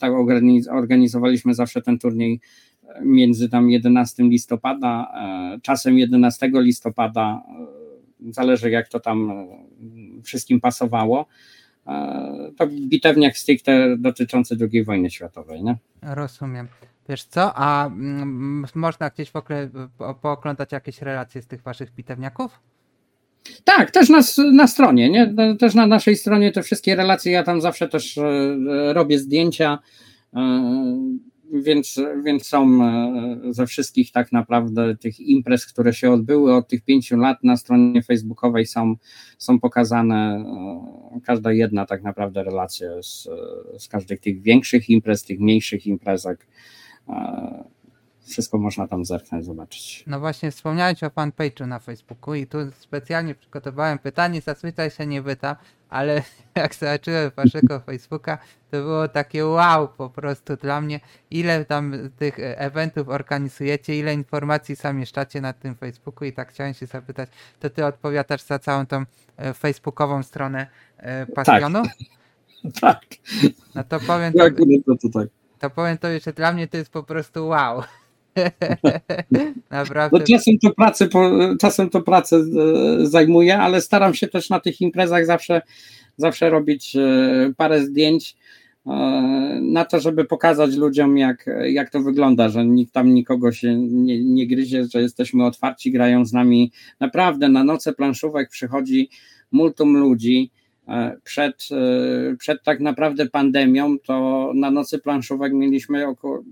tak 0.00 0.12
organizowaliśmy 0.70 1.54
zawsze 1.54 1.82
ten 1.82 1.98
turniej 1.98 2.40
między 3.02 3.48
tam 3.48 3.70
11 3.70 4.22
listopada, 4.22 5.12
czasem 5.62 5.98
11 5.98 6.50
listopada 6.54 7.42
zależy 8.30 8.70
jak 8.70 8.88
to 8.88 9.00
tam 9.00 9.30
e, 9.30 9.46
wszystkim 10.22 10.60
pasowało. 10.60 11.26
E, 11.86 12.52
to 12.56 12.66
bitewniak 12.66 13.38
stricte 13.38 13.96
dotyczący 13.98 14.56
II 14.72 14.84
wojny 14.84 15.10
światowej. 15.10 15.62
Nie? 15.62 15.76
Rozumiem. 16.02 16.68
Wiesz 17.08 17.24
co, 17.24 17.52
a 17.54 17.86
mm, 17.86 18.66
można 18.74 19.10
gdzieś 19.10 19.30
w 19.30 19.36
ogóle 19.36 19.70
pooglądać 20.22 20.72
jakieś 20.72 21.02
relacje 21.02 21.42
z 21.42 21.46
tych 21.46 21.62
waszych 21.62 21.94
bitewniaków? 21.94 22.60
Tak, 23.64 23.90
też 23.90 24.08
na, 24.08 24.20
na 24.52 24.66
stronie, 24.66 25.10
nie? 25.10 25.34
Też 25.58 25.74
na 25.74 25.86
naszej 25.86 26.16
stronie 26.16 26.52
te 26.52 26.62
wszystkie 26.62 26.96
relacje, 26.96 27.32
ja 27.32 27.42
tam 27.42 27.60
zawsze 27.60 27.88
też 27.88 28.18
e, 28.18 28.92
robię 28.92 29.18
zdjęcia 29.18 29.78
więc, 31.52 32.00
więc 32.24 32.46
są 32.46 32.84
e, 32.84 33.40
ze 33.50 33.66
wszystkich 33.66 34.12
tak 34.12 34.32
naprawdę 34.32 34.96
tych 34.96 35.20
imprez, 35.20 35.66
które 35.66 35.92
się 35.92 36.10
odbyły 36.10 36.54
od 36.54 36.68
tych 36.68 36.84
pięciu 36.84 37.16
lat 37.16 37.44
na 37.44 37.56
stronie 37.56 38.02
facebookowej 38.02 38.66
są, 38.66 38.94
są 39.38 39.60
pokazane 39.60 40.44
e, 41.16 41.20
każda 41.24 41.52
jedna 41.52 41.86
tak 41.86 42.02
naprawdę 42.02 42.44
relacja 42.44 43.02
z, 43.02 43.28
z 43.78 43.88
każdych 43.88 44.20
tych 44.20 44.42
większych 44.42 44.90
imprez, 44.90 45.24
tych 45.24 45.40
mniejszych 45.40 45.86
imprezek. 45.86 46.46
E, 48.26 48.30
wszystko 48.30 48.58
można 48.58 48.88
tam 48.88 49.04
zerknąć, 49.04 49.44
zobaczyć. 49.44 50.04
No 50.06 50.20
właśnie, 50.20 50.50
wspomniałeś 50.50 51.02
o 51.02 51.08
fanpage'u 51.08 51.66
na 51.66 51.78
Facebooku 51.78 52.34
i 52.34 52.46
tu 52.46 52.58
specjalnie 52.78 53.34
przygotowałem 53.34 53.98
pytanie, 53.98 54.40
zazwyczaj 54.40 54.90
się 54.90 55.06
nie 55.06 55.22
pytam, 55.22 55.56
ale 55.88 56.22
jak 56.54 56.74
zobaczyłem 56.74 57.30
waszego 57.36 57.80
Facebooka, 57.80 58.38
to 58.70 58.76
było 58.82 59.08
takie 59.08 59.46
wow 59.46 59.88
po 59.88 60.10
prostu 60.10 60.56
dla 60.56 60.80
mnie, 60.80 61.00
ile 61.30 61.64
tam 61.64 61.94
tych 62.16 62.36
eventów 62.38 63.08
organizujecie, 63.08 63.98
ile 63.98 64.14
informacji 64.14 64.74
zamieszczacie 64.74 65.40
na 65.40 65.52
tym 65.52 65.74
Facebooku 65.74 66.28
i 66.28 66.32
tak 66.32 66.52
chciałem 66.52 66.74
się 66.74 66.86
zapytać, 66.86 67.30
to 67.60 67.70
ty 67.70 67.84
odpowiadasz 67.84 68.42
za 68.42 68.58
całą 68.58 68.86
tą 68.86 69.04
e, 69.36 69.54
facebookową 69.54 70.22
stronę 70.22 70.66
e, 70.96 71.26
pasjonu? 71.26 71.82
Tak. 71.82 71.92
tak. 72.80 73.02
No 73.74 73.84
to 73.84 74.00
powiem 74.00 74.32
to, 74.32 74.50
to, 74.86 74.96
to, 75.02 75.08
tak. 75.20 75.28
to 75.58 75.70
powiem 75.70 75.98
to, 75.98 76.08
że 76.24 76.32
dla 76.32 76.52
mnie 76.52 76.68
to 76.68 76.76
jest 76.76 76.90
po 76.90 77.02
prostu 77.02 77.48
wow. 77.48 77.82
Naprawdę. 79.70 80.18
No, 80.18 80.24
czasem 80.24 80.58
to 80.62 80.70
pracę, 80.70 81.08
czasem 81.60 81.90
to 81.90 82.02
pracę 82.02 82.36
e, 82.36 83.06
zajmuje, 83.06 83.58
ale 83.58 83.80
staram 83.80 84.14
się 84.14 84.28
też 84.28 84.50
na 84.50 84.60
tych 84.60 84.80
imprezach 84.80 85.26
zawsze, 85.26 85.62
zawsze 86.16 86.50
robić 86.50 86.96
e, 86.96 87.52
parę 87.56 87.84
zdjęć. 87.84 88.36
na 89.60 89.84
to, 89.84 90.00
żeby 90.00 90.24
pokazać 90.24 90.76
ludziom, 90.76 91.18
jak, 91.18 91.46
jak 91.64 91.90
to 91.90 92.00
wygląda, 92.00 92.48
że 92.48 92.64
nikt 92.64 92.92
tam 92.92 93.14
nikogo 93.14 93.52
się 93.52 93.76
nie, 93.76 94.24
nie 94.24 94.46
gryzie, 94.46 94.84
że 94.84 95.00
jesteśmy 95.02 95.44
otwarci, 95.44 95.92
grają 95.92 96.24
z 96.24 96.32
nami. 96.32 96.72
Naprawdę 97.00 97.48
na 97.48 97.64
noce 97.64 97.92
planszówek 97.92 98.50
przychodzi 98.50 99.08
multum 99.52 99.96
ludzi. 99.96 100.50
E, 100.88 101.16
przed, 101.24 101.68
e, 101.72 102.36
przed 102.36 102.62
tak 102.62 102.80
naprawdę 102.80 103.26
pandemią, 103.26 103.98
to 103.98 104.52
na 104.54 104.70
nocy 104.70 104.98
planszówek 104.98 105.52
mieliśmy 105.52 106.06
około, 106.06 106.42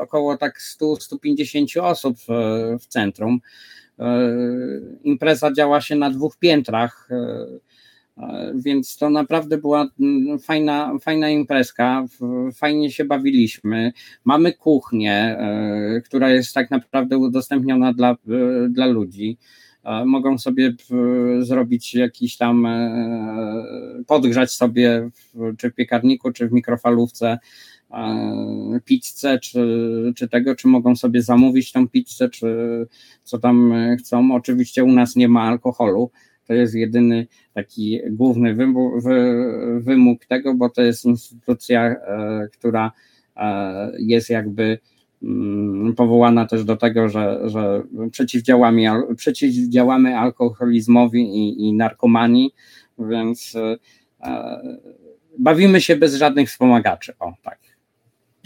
około 0.00 0.36
tak 0.36 0.58
100-150 0.60 1.80
osób 1.80 2.16
w, 2.78 2.86
centrum. 2.86 3.40
E, 3.98 4.28
impreza 5.04 5.52
działa 5.52 5.80
się 5.80 5.96
na 5.96 6.10
dwóch 6.10 6.36
piętrach 6.36 7.08
więc 8.54 8.96
to 8.96 9.10
naprawdę 9.10 9.58
była 9.58 9.88
mm, 10.00 10.38
fajna, 10.38 10.92
fajna 11.00 11.30
imprezka, 11.30 12.04
fajnie 12.54 12.90
się 12.90 13.04
bawiliśmy. 13.04 13.92
Mamy 14.24 14.52
kuchnię, 14.52 15.12
e, 15.12 16.00
która 16.04 16.30
jest 16.30 16.54
tak 16.54 16.70
naprawdę 16.70 17.18
udostępniona 17.18 17.92
dla, 17.92 18.10
e, 18.10 18.16
dla 18.68 18.86
ludzi. 18.86 19.38
Mogą 20.06 20.38
sobie 20.38 20.74
zrobić 21.40 21.94
jakiś 21.94 22.36
tam, 22.36 22.66
e, 22.66 24.04
podgrzać 24.06 24.52
sobie, 24.52 25.10
czy 25.58 25.70
w 25.70 25.74
piekarniku, 25.74 26.32
czy 26.32 26.48
w 26.48 26.52
mikrofalówce 26.52 27.38
pizzę, 28.84 29.38
czy, 29.38 30.12
czy 30.16 30.28
tego, 30.28 30.56
czy 30.56 30.68
mogą 30.68 30.96
sobie 30.96 31.22
zamówić 31.22 31.72
tą 31.72 31.88
pizzę, 31.88 32.28
czy 32.28 32.46
co 33.24 33.38
tam 33.38 33.74
chcą. 33.98 34.34
Oczywiście 34.34 34.84
u 34.84 34.92
nas 34.92 35.16
nie 35.16 35.28
ma 35.28 35.42
alkoholu, 35.42 36.10
to 36.46 36.54
jest 36.54 36.74
jedyny 36.74 37.26
taki 37.52 38.00
główny 38.10 38.54
wymóg, 39.80 40.26
tego, 40.26 40.54
bo 40.54 40.68
to 40.68 40.82
jest 40.82 41.04
instytucja, 41.04 41.84
e, 41.84 42.48
która 42.52 42.92
e, 43.36 43.92
jest 43.98 44.30
jakby 44.30 44.78
powołana 45.96 46.46
też 46.46 46.64
do 46.64 46.76
tego, 46.76 47.08
że, 47.08 47.40
że 47.44 47.82
przeciwdziałamy, 48.10 48.86
przeciwdziałamy 49.16 50.18
alkoholizmowi 50.18 51.22
i, 51.22 51.68
i 51.68 51.72
narkomanii, 51.72 52.54
więc 52.98 53.56
e, 54.20 54.60
bawimy 55.38 55.80
się 55.80 55.96
bez 55.96 56.14
żadnych 56.14 56.48
wspomagaczy. 56.48 57.12
O, 57.18 57.32
tak. 57.42 57.58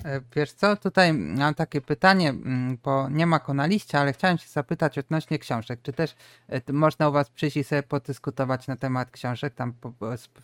E, 0.04 0.20
wiesz 0.36 0.52
co, 0.52 0.76
tutaj 0.76 1.12
mam 1.14 1.54
takie 1.54 1.80
pytanie, 1.80 2.28
mm, 2.28 2.78
bo 2.84 3.08
nie 3.08 3.26
ma 3.26 3.38
go 3.38 3.54
na 3.54 3.66
liście, 3.66 3.98
ale 3.98 4.12
chciałem 4.12 4.38
się 4.38 4.48
zapytać 4.48 4.98
odnośnie 4.98 5.38
książek. 5.38 5.80
Czy 5.82 5.92
też 5.92 6.14
e, 6.48 6.72
można 6.72 7.08
u 7.08 7.12
Was 7.12 7.30
przyjść 7.30 7.56
i 7.56 7.64
sobie 7.64 7.82
podyskutować 7.82 8.66
na 8.66 8.76
temat 8.76 9.10
książek 9.10 9.54
tam 9.54 9.74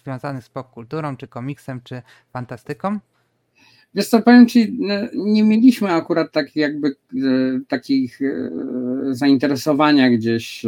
związanych 0.02 0.44
z 0.44 0.48
popkulturą, 0.48 1.16
czy 1.16 1.28
komiksem, 1.28 1.80
czy 1.84 2.02
fantastyką? 2.32 2.98
Wiesz 3.94 4.08
co, 4.08 4.22
powiem 4.22 4.46
Ci, 4.46 4.78
nie 5.14 5.44
mieliśmy 5.44 5.92
akurat 5.92 6.32
tak 6.32 6.56
jakby 6.56 6.88
e, 6.88 7.20
takich 7.68 8.20
zainteresowania 9.10 10.10
gdzieś 10.10 10.64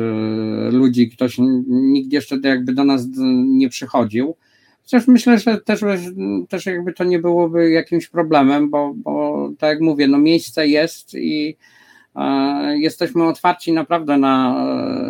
ludzi, 0.73 1.11
ktoś, 1.11 1.37
nikt 1.69 2.13
jeszcze 2.13 2.39
jakby 2.43 2.73
do 2.73 2.85
nas 2.85 3.07
nie 3.47 3.69
przychodził. 3.69 4.37
Chociaż 4.87 5.09
myślę, 5.09 5.39
że 5.39 5.61
też, 5.61 5.81
też 6.49 6.67
jakby 6.67 6.93
to 6.93 7.05
nie 7.05 7.19
byłoby 7.19 7.71
jakimś 7.71 8.09
problemem, 8.09 8.71
bo, 8.71 8.95
bo 8.97 9.51
tak 9.59 9.71
jak 9.71 9.81
mówię, 9.81 10.09
no 10.09 10.19
miejsce 10.19 10.69
jest 10.69 11.15
i 11.15 11.57
e, 12.17 12.79
jesteśmy 12.79 13.25
otwarci 13.25 13.73
naprawdę 13.73 14.19
na, 14.19 14.65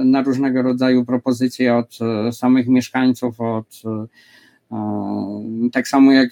na 0.05 0.23
różnego 0.23 0.63
rodzaju 0.63 1.05
propozycje 1.05 1.77
od 1.77 1.99
e, 2.01 2.33
samych 2.33 2.69
mieszkańców, 2.69 3.41
od 3.41 3.83
e, 3.85 4.07
tak 5.73 5.89
samo 5.89 6.13
jak 6.13 6.31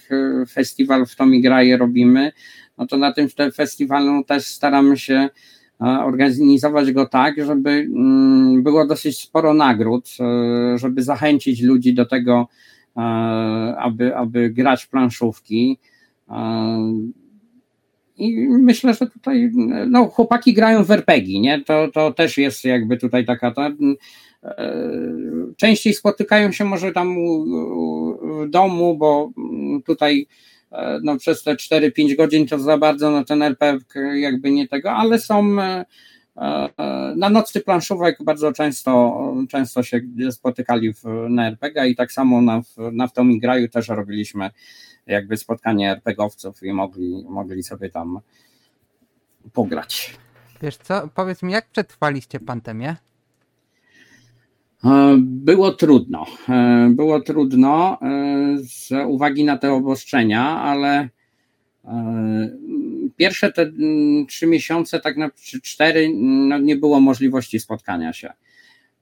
festiwal 0.49 1.05
w 1.05 1.15
Tomigraje 1.15 1.77
robimy, 1.77 2.31
no 2.77 2.87
to 2.87 2.97
na 2.97 3.13
tym 3.13 3.27
festiwalu 3.55 4.23
też 4.23 4.45
staramy 4.45 4.97
się 4.97 5.29
organizować 5.79 6.91
go 6.91 7.05
tak, 7.05 7.45
żeby 7.45 7.69
mm, 7.69 8.63
było 8.63 8.87
dosyć 8.87 9.19
sporo 9.19 9.53
nagród, 9.53 10.09
żeby 10.75 11.03
zachęcić 11.03 11.61
ludzi 11.61 11.93
do 11.93 12.05
tego, 12.05 12.47
E, 12.97 13.01
aby, 13.77 14.15
aby 14.15 14.49
grać 14.49 14.85
planszówki. 14.85 15.79
E, 18.19 18.23
I 18.23 18.47
myślę, 18.47 18.93
że 18.93 19.07
tutaj 19.07 19.51
no, 19.87 20.05
chłopaki 20.05 20.53
grają 20.53 20.83
w 20.83 20.91
RPG, 20.91 21.39
nie? 21.39 21.63
To, 21.63 21.87
to 21.93 22.11
też 22.11 22.37
jest 22.37 22.63
jakby 22.63 22.97
tutaj 22.97 23.25
taka. 23.25 23.51
Ta, 23.51 23.71
e, 24.43 24.73
częściej 25.57 25.93
spotykają 25.93 26.51
się 26.51 26.65
może 26.65 26.91
tam 26.91 27.15
w 27.15 28.49
domu, 28.49 28.97
bo 28.97 29.31
tutaj 29.85 30.27
no, 31.03 31.17
przez 31.17 31.43
te 31.43 31.55
4-5 31.55 32.15
godzin 32.17 32.47
to 32.47 32.59
za 32.59 32.77
bardzo 32.77 33.11
no, 33.11 33.25
ten 33.25 33.41
RPG 33.41 34.19
jakby 34.19 34.51
nie 34.51 34.67
tego, 34.67 34.91
ale 34.91 35.19
są 35.19 35.57
E, 36.37 37.13
na 37.17 37.29
nocy 37.29 37.61
planszówek 37.61 38.17
bardzo 38.23 38.53
często, 38.53 39.19
często 39.49 39.83
się 39.83 40.01
spotykali 40.31 40.93
w, 40.93 41.03
na 41.29 41.47
RPG 41.47 41.87
i 41.87 41.95
tak 41.95 42.11
samo 42.11 42.41
na, 42.41 42.61
na 42.91 43.07
w 43.07 43.13
tym 43.13 43.39
graju 43.39 43.69
też 43.69 43.87
robiliśmy 43.87 44.49
jakby 45.07 45.37
spotkanie 45.37 45.91
RPGowców 45.91 46.63
i 46.63 46.73
mogli, 46.73 47.25
mogli 47.29 47.63
sobie 47.63 47.89
tam 47.89 48.19
pograć. 49.53 50.17
Wiesz 50.61 50.77
co, 50.77 51.09
powiedz 51.15 51.43
mi, 51.43 51.53
jak 51.53 51.69
przetrwaliście 51.69 52.39
pandemię? 52.39 52.95
E, 54.85 55.15
było 55.19 55.71
trudno. 55.71 56.25
E, 56.49 56.89
było 56.91 57.21
trudno 57.21 57.99
z 58.63 58.91
uwagi 59.07 59.43
na 59.43 59.57
te 59.57 59.73
obostrzenia, 59.73 60.61
ale 60.61 61.09
pierwsze 63.17 63.51
te 63.51 63.71
trzy 64.27 64.47
miesiące, 64.47 64.99
tak 64.99 65.17
na 65.17 65.29
czy 65.29 65.61
cztery, 65.61 66.09
no 66.15 66.57
nie 66.57 66.75
było 66.75 66.99
możliwości 66.99 67.59
spotkania 67.59 68.13
się. 68.13 68.33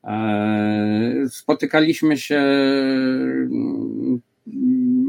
E, 0.03 1.25
spotykaliśmy 1.29 2.17
się 2.17 2.41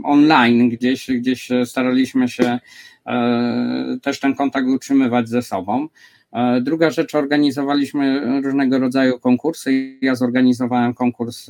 online, 0.04 0.68
gdzieś, 0.68 1.10
gdzieś 1.10 1.48
staraliśmy 1.64 2.28
się 2.28 2.58
e, 3.06 3.98
też 4.02 4.20
ten 4.20 4.34
kontakt 4.34 4.68
utrzymywać 4.68 5.28
ze 5.28 5.42
sobą. 5.42 5.88
E, 6.32 6.60
druga 6.60 6.90
rzecz, 6.90 7.14
organizowaliśmy 7.14 8.22
różnego 8.42 8.78
rodzaju 8.78 9.18
konkursy. 9.18 9.98
Ja 10.00 10.14
zorganizowałem 10.14 10.94
konkurs 10.94 11.46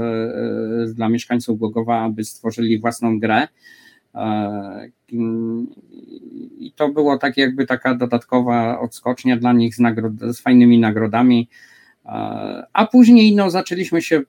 dla 0.94 1.08
mieszkańców 1.08 1.58
Głogowa, 1.58 2.00
aby 2.00 2.24
stworzyli 2.24 2.78
własną 2.78 3.20
grę. 3.20 3.48
I 6.58 6.72
to 6.76 6.88
było 6.88 7.18
tak 7.18 7.36
jakby 7.36 7.66
taka 7.66 7.94
dodatkowa 7.94 8.80
odskocznia 8.80 9.36
dla 9.36 9.52
nich 9.52 9.74
z, 9.74 9.78
nagrod, 9.78 10.12
z 10.20 10.40
fajnymi 10.40 10.78
nagrodami. 10.78 11.48
A 12.72 12.86
później 12.92 13.34
no, 13.34 13.50
zaczęliśmy 13.50 14.02
się 14.02 14.22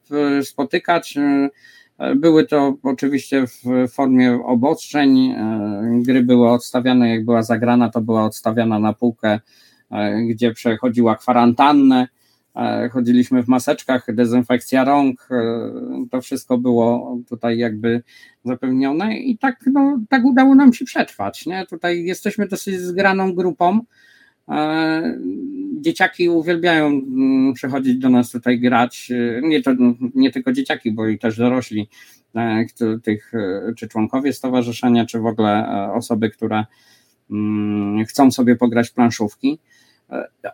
spotykać. 0.43 1.17
Były 2.15 2.45
to 2.45 2.77
oczywiście 2.83 3.47
w 3.47 3.91
formie 3.91 4.33
obostrzeń. 4.45 5.35
Gry 6.01 6.23
były 6.23 6.49
odstawiane, 6.49 7.09
jak 7.09 7.25
była 7.25 7.43
zagrana, 7.43 7.89
to 7.89 8.01
była 8.01 8.25
odstawiana 8.25 8.79
na 8.79 8.93
półkę, 8.93 9.39
gdzie 10.27 10.51
przechodziła 10.51 11.15
kwarantannę. 11.15 12.07
E, 12.55 12.89
chodziliśmy 12.89 13.43
w 13.43 13.47
maseczkach, 13.47 14.15
dezynfekcja 14.15 14.83
rąk, 14.83 15.27
e, 15.31 15.35
to 16.11 16.21
wszystko 16.21 16.57
było 16.57 17.17
tutaj 17.29 17.57
jakby 17.57 18.03
zapewnione 18.45 19.17
i 19.17 19.37
tak, 19.37 19.59
no, 19.73 19.99
tak 20.09 20.25
udało 20.25 20.55
nam 20.55 20.73
się 20.73 20.85
przetrwać. 20.85 21.45
Nie? 21.45 21.65
Tutaj 21.65 22.03
jesteśmy 22.03 22.47
dosyć 22.47 22.79
zgraną 22.79 23.33
grupą. 23.33 23.79
E, 24.49 25.19
dzieciaki 25.81 26.29
uwielbiają 26.29 26.87
mm, 26.87 27.53
przychodzić 27.53 27.97
do 27.97 28.09
nas 28.09 28.31
tutaj 28.31 28.59
grać. 28.59 29.11
Nie, 29.41 29.61
to, 29.61 29.71
nie 30.15 30.31
tylko 30.31 30.51
dzieciaki, 30.51 30.91
bo 30.91 31.07
i 31.07 31.19
też 31.19 31.37
dorośli, 31.37 31.89
tych, 33.03 33.31
czy 33.77 33.87
członkowie 33.87 34.33
stowarzyszenia, 34.33 35.05
czy 35.05 35.19
w 35.19 35.25
ogóle 35.25 35.67
osoby, 35.93 36.29
które 36.29 36.65
mm, 37.31 38.05
chcą 38.05 38.31
sobie 38.31 38.55
pograć 38.55 38.89
planszówki 38.89 39.59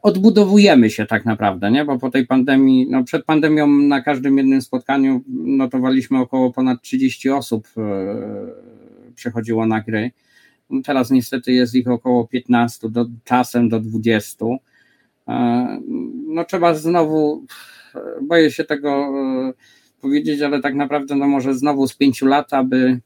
odbudowujemy 0.01 0.89
się 0.89 1.05
tak 1.05 1.25
naprawdę, 1.25 1.71
nie? 1.71 1.85
bo 1.85 1.99
po 1.99 2.09
tej 2.09 2.27
pandemii, 2.27 2.87
no 2.89 3.03
przed 3.03 3.25
pandemią 3.25 3.67
na 3.67 4.01
każdym 4.01 4.37
jednym 4.37 4.61
spotkaniu 4.61 5.21
notowaliśmy 5.27 6.19
około 6.19 6.51
ponad 6.51 6.81
30 6.81 7.29
osób 7.29 7.67
e, 7.77 7.81
przychodziło 9.15 9.65
na 9.65 9.81
gry. 9.81 10.11
Teraz 10.83 11.11
niestety 11.11 11.51
jest 11.51 11.75
ich 11.75 11.87
około 11.87 12.27
15, 12.27 12.89
do, 12.89 13.05
czasem 13.23 13.69
do 13.69 13.79
20. 13.79 14.45
E, 15.27 15.79
no 16.27 16.45
trzeba 16.45 16.73
znowu, 16.73 17.45
boję 18.21 18.51
się 18.51 18.63
tego 18.63 18.89
e, 18.89 19.53
powiedzieć, 20.01 20.41
ale 20.41 20.61
tak 20.61 20.75
naprawdę 20.75 21.15
no 21.15 21.27
może 21.27 21.55
znowu 21.55 21.87
z 21.87 21.95
pięciu 21.95 22.25
lat, 22.25 22.53
aby 22.53 22.99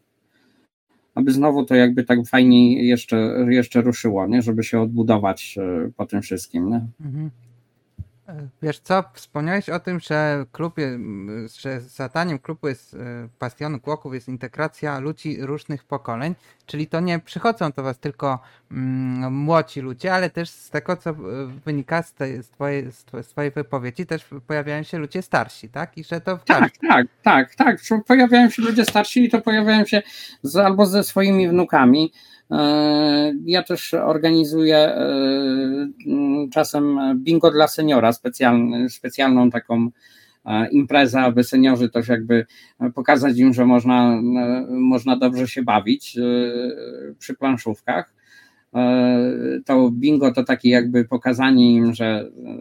aby 1.15 1.31
znowu 1.31 1.65
to 1.65 1.75
jakby 1.75 2.03
tak 2.03 2.19
fajnie 2.27 2.87
jeszcze, 2.87 3.45
jeszcze 3.49 3.81
ruszyło, 3.81 4.27
nie? 4.27 4.41
żeby 4.41 4.63
się 4.63 4.81
odbudować 4.81 5.57
e, 5.57 5.91
po 5.97 6.05
tym 6.05 6.21
wszystkim. 6.21 6.69
Nie? 6.69 6.81
Mhm. 7.05 7.29
Wiesz 8.61 8.79
co, 8.79 9.03
wspomniałeś 9.13 9.69
o 9.69 9.79
tym, 9.79 9.99
że 9.99 10.45
klub, 10.51 10.77
je- 10.77 10.99
że 11.59 11.81
zadaniem 11.81 12.39
klubu 12.39 12.67
jest 12.67 12.93
e, 12.93 12.97
Bastionu 13.39 13.79
Kłoków 13.79 14.13
jest 14.13 14.27
integracja 14.27 14.99
ludzi 14.99 15.37
różnych 15.41 15.83
pokoleń, 15.83 16.35
czyli 16.65 16.87
to 16.87 16.99
nie 16.99 17.19
przychodzą 17.19 17.71
do 17.71 17.83
was 17.83 17.99
tylko 17.99 18.39
młodzi 19.31 19.81
ludzie, 19.81 20.13
ale 20.13 20.29
też 20.29 20.49
z 20.49 20.69
tego, 20.69 20.97
co 20.97 21.09
e, 21.09 21.15
wynika 21.65 22.03
z, 22.03 22.13
tej, 22.13 22.43
z, 22.43 22.49
twojej, 22.49 22.91
z 22.91 23.05
tw- 23.05 23.23
z 23.23 23.27
twojej 23.27 23.51
wypowiedzi, 23.51 24.05
też 24.05 24.25
pojawiają 24.47 24.83
się 24.83 24.97
ludzie 24.97 25.21
starsi, 25.21 25.69
tak? 25.69 25.97
I 25.97 26.03
że 26.03 26.21
to 26.21 26.37
w 26.37 26.43
Tak, 26.43 26.77
tak, 26.77 27.07
tak, 27.23 27.55
tak. 27.55 27.79
Pojawiają 28.07 28.49
się 28.49 28.61
ludzie 28.61 28.85
starsi 28.85 29.23
i 29.23 29.29
to 29.29 29.41
pojawiają 29.41 29.85
się 29.85 30.01
z, 30.43 30.55
albo 30.55 30.85
ze 30.85 31.03
swoimi 31.03 31.49
wnukami. 31.49 32.11
E, 32.51 33.33
Ja 33.45 33.63
też 33.63 33.93
organizuję 33.93 34.77
e, 34.77 34.97
m, 36.07 36.49
czasem 36.53 36.97
bingo 37.15 37.51
dla 37.51 37.67
seniora, 37.67 38.13
specjalny, 38.13 38.89
specjalną 38.89 39.49
taką 39.49 39.89
imprezę, 40.71 41.21
aby 41.21 41.43
seniorzy 41.43 41.89
też 41.89 42.07
jakby 42.07 42.45
pokazać 42.95 43.37
im, 43.37 43.53
że 43.53 43.65
można, 43.65 44.21
można 44.69 45.17
dobrze 45.17 45.47
się 45.47 45.63
bawić 45.63 46.17
przy 47.19 47.33
planszówkach. 47.33 48.13
E, 48.75 49.59
To 49.65 49.91
bingo 49.91 50.31
to 50.31 50.43
takie 50.43 50.69
jakby 50.69 51.05
pokazanie 51.05 51.75
im, 51.75 51.93
że 51.93 52.05
e, 52.05 52.55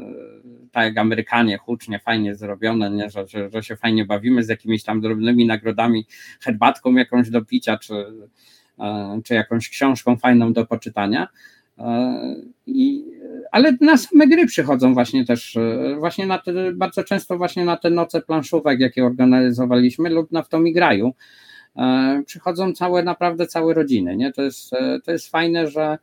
tak 0.72 0.84
jak 0.84 0.98
Amerykanie, 0.98 1.58
hucznie, 1.58 1.98
fajnie 1.98 2.34
zrobione, 2.34 2.90
nie? 2.90 3.10
Że, 3.10 3.26
że, 3.26 3.50
że 3.50 3.62
się 3.62 3.76
fajnie 3.76 4.04
bawimy 4.04 4.42
z 4.42 4.48
jakimiś 4.48 4.82
tam 4.82 5.00
drobnymi 5.00 5.46
nagrodami, 5.46 6.06
herbatką 6.40 6.94
jakąś 6.94 7.30
do 7.30 7.44
picia, 7.44 7.78
czy, 7.78 7.94
e, 8.78 9.20
czy 9.24 9.34
jakąś 9.34 9.68
książką 9.68 10.16
fajną 10.16 10.52
do 10.52 10.66
poczytania. 10.66 11.28
I, 12.66 13.04
ale 13.52 13.76
na 13.80 13.96
same 13.96 14.26
gry 14.26 14.46
przychodzą 14.46 14.94
właśnie 14.94 15.24
też, 15.24 15.58
właśnie 15.98 16.26
na 16.26 16.38
te, 16.38 16.72
bardzo 16.72 17.04
często 17.04 17.36
właśnie 17.38 17.64
na 17.64 17.76
te 17.76 17.90
noce 17.90 18.22
planszówek, 18.22 18.80
jakie 18.80 19.04
organizowaliśmy, 19.04 20.10
lub 20.10 20.32
na 20.32 20.42
w 20.42 20.48
Tomi 20.48 20.72
Graju. 20.72 21.14
E, 21.76 22.22
Przychodzą 22.26 22.72
całe, 22.72 23.02
naprawdę 23.02 23.46
całe 23.46 23.74
rodziny. 23.74 24.16
Nie? 24.16 24.32
To, 24.32 24.42
jest, 24.42 24.72
e, 24.72 25.00
to 25.04 25.12
jest 25.12 25.30
fajne, 25.30 25.66
że, 25.66 25.98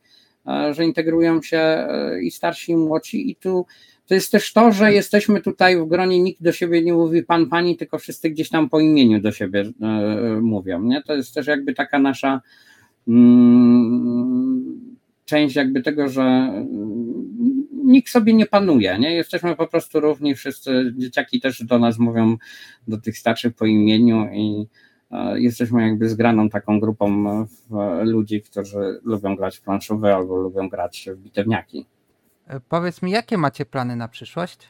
e, 0.47 0.73
że 0.73 0.85
integrują 0.85 1.41
się 1.41 1.87
i 2.23 2.31
starsi, 2.31 2.71
i 2.71 2.77
młodsi, 2.77 3.31
i 3.31 3.35
tu 3.35 3.65
to 4.07 4.13
jest 4.13 4.31
też 4.31 4.53
to, 4.53 4.71
że 4.71 4.93
jesteśmy 4.93 5.41
tutaj 5.41 5.77
w 5.77 5.85
gronie, 5.85 6.19
nikt 6.19 6.41
do 6.41 6.51
siebie 6.51 6.81
nie 6.81 6.93
mówi 6.93 7.23
pan, 7.23 7.49
pani, 7.49 7.77
tylko 7.77 7.97
wszyscy 7.97 8.29
gdzieś 8.29 8.49
tam 8.49 8.69
po 8.69 8.79
imieniu 8.79 9.21
do 9.21 9.31
siebie 9.31 9.71
mówią. 10.41 10.83
Nie? 10.83 11.01
To 11.03 11.15
jest 11.15 11.33
też 11.33 11.47
jakby 11.47 11.73
taka 11.73 11.99
nasza 11.99 12.41
mm, 13.07 14.95
część 15.25 15.55
jakby 15.55 15.81
tego, 15.81 16.09
że 16.09 16.21
mm, 16.21 17.67
nikt 17.83 18.09
sobie 18.09 18.33
nie 18.33 18.45
panuje, 18.45 18.99
nie? 18.99 19.13
Jesteśmy 19.13 19.55
po 19.55 19.67
prostu 19.67 19.99
równi, 19.99 20.35
wszyscy 20.35 20.93
dzieciaki 20.97 21.41
też 21.41 21.63
do 21.63 21.79
nas 21.79 21.99
mówią, 21.99 22.37
do 22.87 22.97
tych 22.97 23.17
starszych 23.17 23.53
po 23.53 23.65
imieniu 23.65 24.27
i 24.33 24.67
jesteśmy 25.35 25.87
jakby 25.87 26.09
zgraną 26.09 26.49
taką 26.49 26.79
grupą 26.79 27.25
e, 27.71 28.03
ludzi, 28.03 28.41
którzy 28.41 28.99
lubią 29.03 29.35
grać 29.35 29.57
w 29.57 29.61
planszowe 29.61 30.15
albo 30.15 30.37
lubią 30.37 30.69
grać 30.69 31.09
w 31.15 31.17
bitewniaki. 31.17 31.85
E, 32.47 32.59
Powiedz 32.59 33.01
mi, 33.01 33.11
jakie 33.11 33.37
macie 33.37 33.65
plany 33.65 33.95
na 33.95 34.07
przyszłość? 34.07 34.67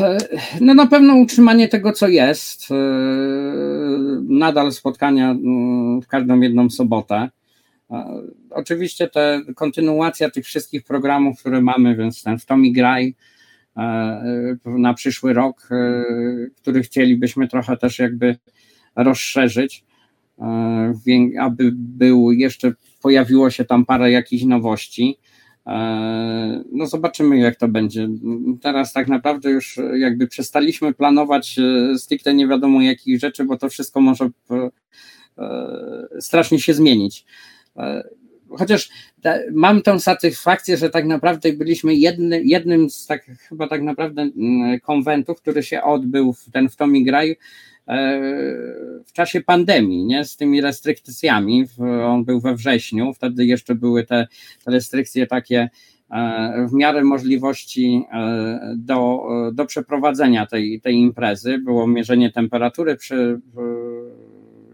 E, 0.00 0.18
No 0.60 0.74
na 0.74 0.86
pewno 0.86 1.14
utrzymanie 1.16 1.68
tego, 1.68 1.92
co 1.92 2.08
jest. 2.08 2.68
Nadal 4.22 4.72
spotkania 4.72 5.36
w 6.02 6.06
każdą 6.06 6.40
jedną 6.40 6.70
sobotę. 6.70 7.30
Oczywiście 8.50 9.08
te 9.08 9.40
kontynuacja 9.56 10.30
tych 10.30 10.44
wszystkich 10.44 10.84
programów, 10.84 11.40
które 11.40 11.62
mamy, 11.62 11.96
więc 11.96 12.22
ten 12.22 12.38
w 12.38 12.46
Tomi 12.46 12.72
Graj 12.72 13.06
e, 13.08 13.39
na 14.64 14.94
przyszły 14.94 15.32
rok, 15.32 15.68
e, 15.70 16.04
który 16.56 16.82
chcielibyśmy 16.82 17.48
trochę 17.48 17.76
też 17.76 17.98
jakby 17.98 18.36
rozszerzyć, 18.96 19.84
e, 20.38 20.94
aby 21.40 21.70
był 21.74 22.32
jeszcze, 22.32 22.72
pojawiło 23.02 23.50
się 23.50 23.64
tam 23.64 23.84
parę 23.84 24.10
jakichś 24.10 24.44
nowości. 24.44 25.18
E, 25.66 26.62
No 26.72 26.86
zobaczymy, 26.86 27.38
jak 27.38 27.56
to 27.56 27.68
będzie. 27.68 28.08
Teraz 28.62 28.92
tak 28.92 29.08
naprawdę 29.08 29.50
już 29.50 29.80
jakby 29.98 30.26
przestaliśmy 30.26 30.94
planować 30.94 31.58
e, 31.58 31.98
stricte 31.98 32.34
nie 32.34 32.48
wiadomo 32.48 32.82
jakich 32.82 33.20
rzeczy, 33.20 33.44
bo 33.44 33.56
to 33.56 33.68
wszystko 33.68 34.00
może 34.00 34.30
e, 34.50 34.70
e, 35.38 36.20
strasznie 36.20 36.60
się 36.60 36.74
zmienić. 36.74 37.24
Chociaż 38.58 38.90
te, 39.22 39.44
mam 39.52 39.82
tą 39.82 39.98
satysfakcję, 39.98 40.76
że 40.76 40.90
tak 40.90 41.06
naprawdę 41.06 41.52
byliśmy 41.52 41.94
jedny, 41.94 42.42
jednym 42.42 42.90
z 42.90 43.06
tak 43.06 43.24
chyba 43.24 43.68
tak 43.68 43.82
naprawdę 43.82 44.22
mm, 44.22 44.80
konwentów, 44.80 45.40
który 45.40 45.62
się 45.62 45.82
odbył 45.82 46.32
w 46.32 46.50
ten 46.50 46.68
w 46.68 46.76
Tomi 46.76 47.04
Graj 47.04 47.30
e, 47.30 47.36
w 49.06 49.12
czasie 49.12 49.40
pandemii, 49.40 50.04
nie? 50.04 50.24
z 50.24 50.36
tymi 50.36 50.60
restrykcjami. 50.60 51.64
On 52.04 52.24
był 52.24 52.40
we 52.40 52.54
wrześniu, 52.54 53.14
wtedy 53.14 53.46
jeszcze 53.46 53.74
były 53.74 54.04
te 54.04 54.26
te 54.64 54.70
restrykcje 54.70 55.26
takie 55.26 55.70
e, 56.10 56.66
w 56.70 56.72
miarę 56.72 57.04
możliwości 57.04 58.04
e, 58.12 58.74
do, 58.76 59.28
do 59.52 59.66
przeprowadzenia 59.66 60.46
tej, 60.46 60.80
tej 60.80 60.94
imprezy. 60.94 61.58
Było 61.58 61.86
mierzenie 61.86 62.32
temperatury 62.32 62.96
przy, 62.96 63.40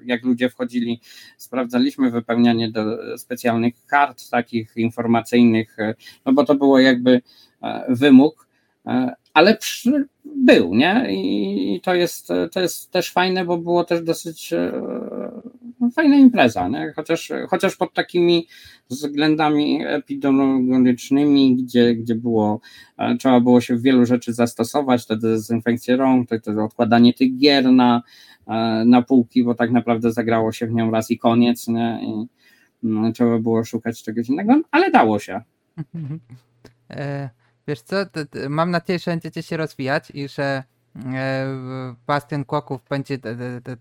jak 0.07 0.23
ludzie 0.23 0.49
wchodzili, 0.51 1.01
sprawdzaliśmy 1.37 2.11
wypełnianie 2.11 2.71
do 2.71 2.85
specjalnych 3.19 3.75
kart 3.87 4.31
takich 4.31 4.73
informacyjnych, 4.77 5.79
e, 5.79 5.95
no 6.27 6.33
bo 6.33 6.45
to 6.45 6.55
było 6.55 6.79
jakby 6.79 7.23
e, 7.62 7.85
wymóg, 7.88 8.49
e, 8.87 9.14
ale 9.35 9.57
przy, 9.57 10.07
był, 10.25 10.75
nie? 10.75 11.07
I 11.11 11.81
to 11.83 11.95
jest, 11.95 12.29
to 12.53 12.61
jest 12.61 12.90
też 12.90 13.12
fajne, 13.12 13.45
bo 13.45 13.59
było 13.59 13.85
też 13.85 14.03
dosyć 14.03 14.55
no, 15.81 15.90
fajna 15.90 16.16
impreza, 16.16 16.69
nie? 16.69 16.92
Chociaż, 16.97 17.33
chociaż 17.49 17.77
pod 17.77 17.95
takimi 17.95 18.47
względami 18.90 19.87
epidemiologicznymi, 19.87 21.57
gdzie, 21.57 21.95
gdzie 21.95 22.14
było, 22.14 22.61
trzeba 23.19 23.40
było 23.40 23.61
się 23.61 23.77
w 23.77 23.83
wielu 23.83 24.07
rzeczy 24.07 24.33
zastosować, 24.33 25.07
te 25.07 25.16
dezynfekcje 25.16 25.97
rąk, 25.97 26.29
te, 26.29 26.64
odkładanie 26.64 27.14
tych 27.14 27.37
gier 27.37 27.73
na, 27.73 28.03
na 28.87 29.03
półki, 29.03 29.45
bo 29.45 29.55
tak 29.55 29.71
naprawdę 29.71 30.13
zagrało 30.13 30.53
się 30.53 30.67
w 30.67 30.73
nią 30.73 30.91
raz 30.91 31.11
i 31.11 31.19
koniec, 31.19 31.69
nie? 31.69 32.01
I 32.03 32.27
no, 32.83 33.13
trzeba 33.13 33.39
było 33.39 33.65
szukać 33.65 34.03
czegoś 34.03 34.29
innego, 34.29 34.61
ale 34.71 34.91
dało 34.91 35.19
się. 35.19 35.41
E, 36.91 37.31
Wiesz 37.69 37.83
co, 37.83 37.97
mam 38.49 38.71
nadzieję, 38.71 38.99
że 38.99 39.11
będziecie 39.11 39.43
się 39.43 39.57
rozwijać 39.57 40.11
i 40.11 40.29
że 40.29 40.63
e, 41.15 41.47
Bastion 42.07 42.45
Kłoków 42.45 42.81
będzie 42.91 43.19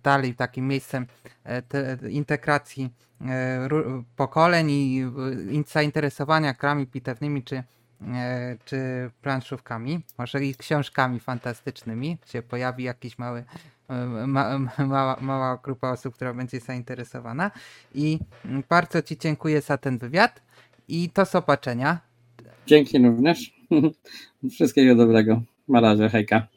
dalej 0.04 0.36
takim 0.36 0.68
miejscem 0.68 1.06
e, 1.44 1.62
te- 1.62 1.98
integracji 2.10 2.90
e, 3.22 3.70
pokoleń 4.16 4.70
i 4.72 5.02
e, 5.02 5.52
in- 5.54 5.64
zainteresowania 5.68 6.54
grami 6.54 6.88
bitewnymi 6.88 7.44
czy, 7.44 7.64
e, 8.08 8.58
czy 8.66 8.78
planszówkami, 9.22 10.00
może 10.18 10.46
i 10.46 10.56
książkami 10.56 11.20
fantastycznymi, 11.20 12.18
się 12.26 12.42
pojawi 12.42 12.84
jakiś 12.84 13.18
mały, 13.18 13.40
e, 13.40 13.44
ma, 14.28 14.60
mała, 14.88 15.18
mała 15.22 15.60
grupa 15.64 15.92
osób, 15.92 16.16
która 16.16 16.34
będzie 16.34 16.60
zainteresowana 16.60 17.52
i 17.94 18.20
mm, 18.46 18.64
bardzo 18.70 19.02
Ci 19.02 19.18
dziękuję 19.18 19.62
za 19.62 19.78
ten 19.78 19.98
wywiad 19.98 20.42
i 20.88 21.10
do 21.16 21.26
zobaczenia. 21.26 22.00
Dzięki 22.68 22.98
również. 22.98 23.54
Wszystkiego 24.52 24.96
dobrego. 24.96 25.42
Na 25.68 25.82
razie, 25.82 26.10
hejka. 26.10 26.48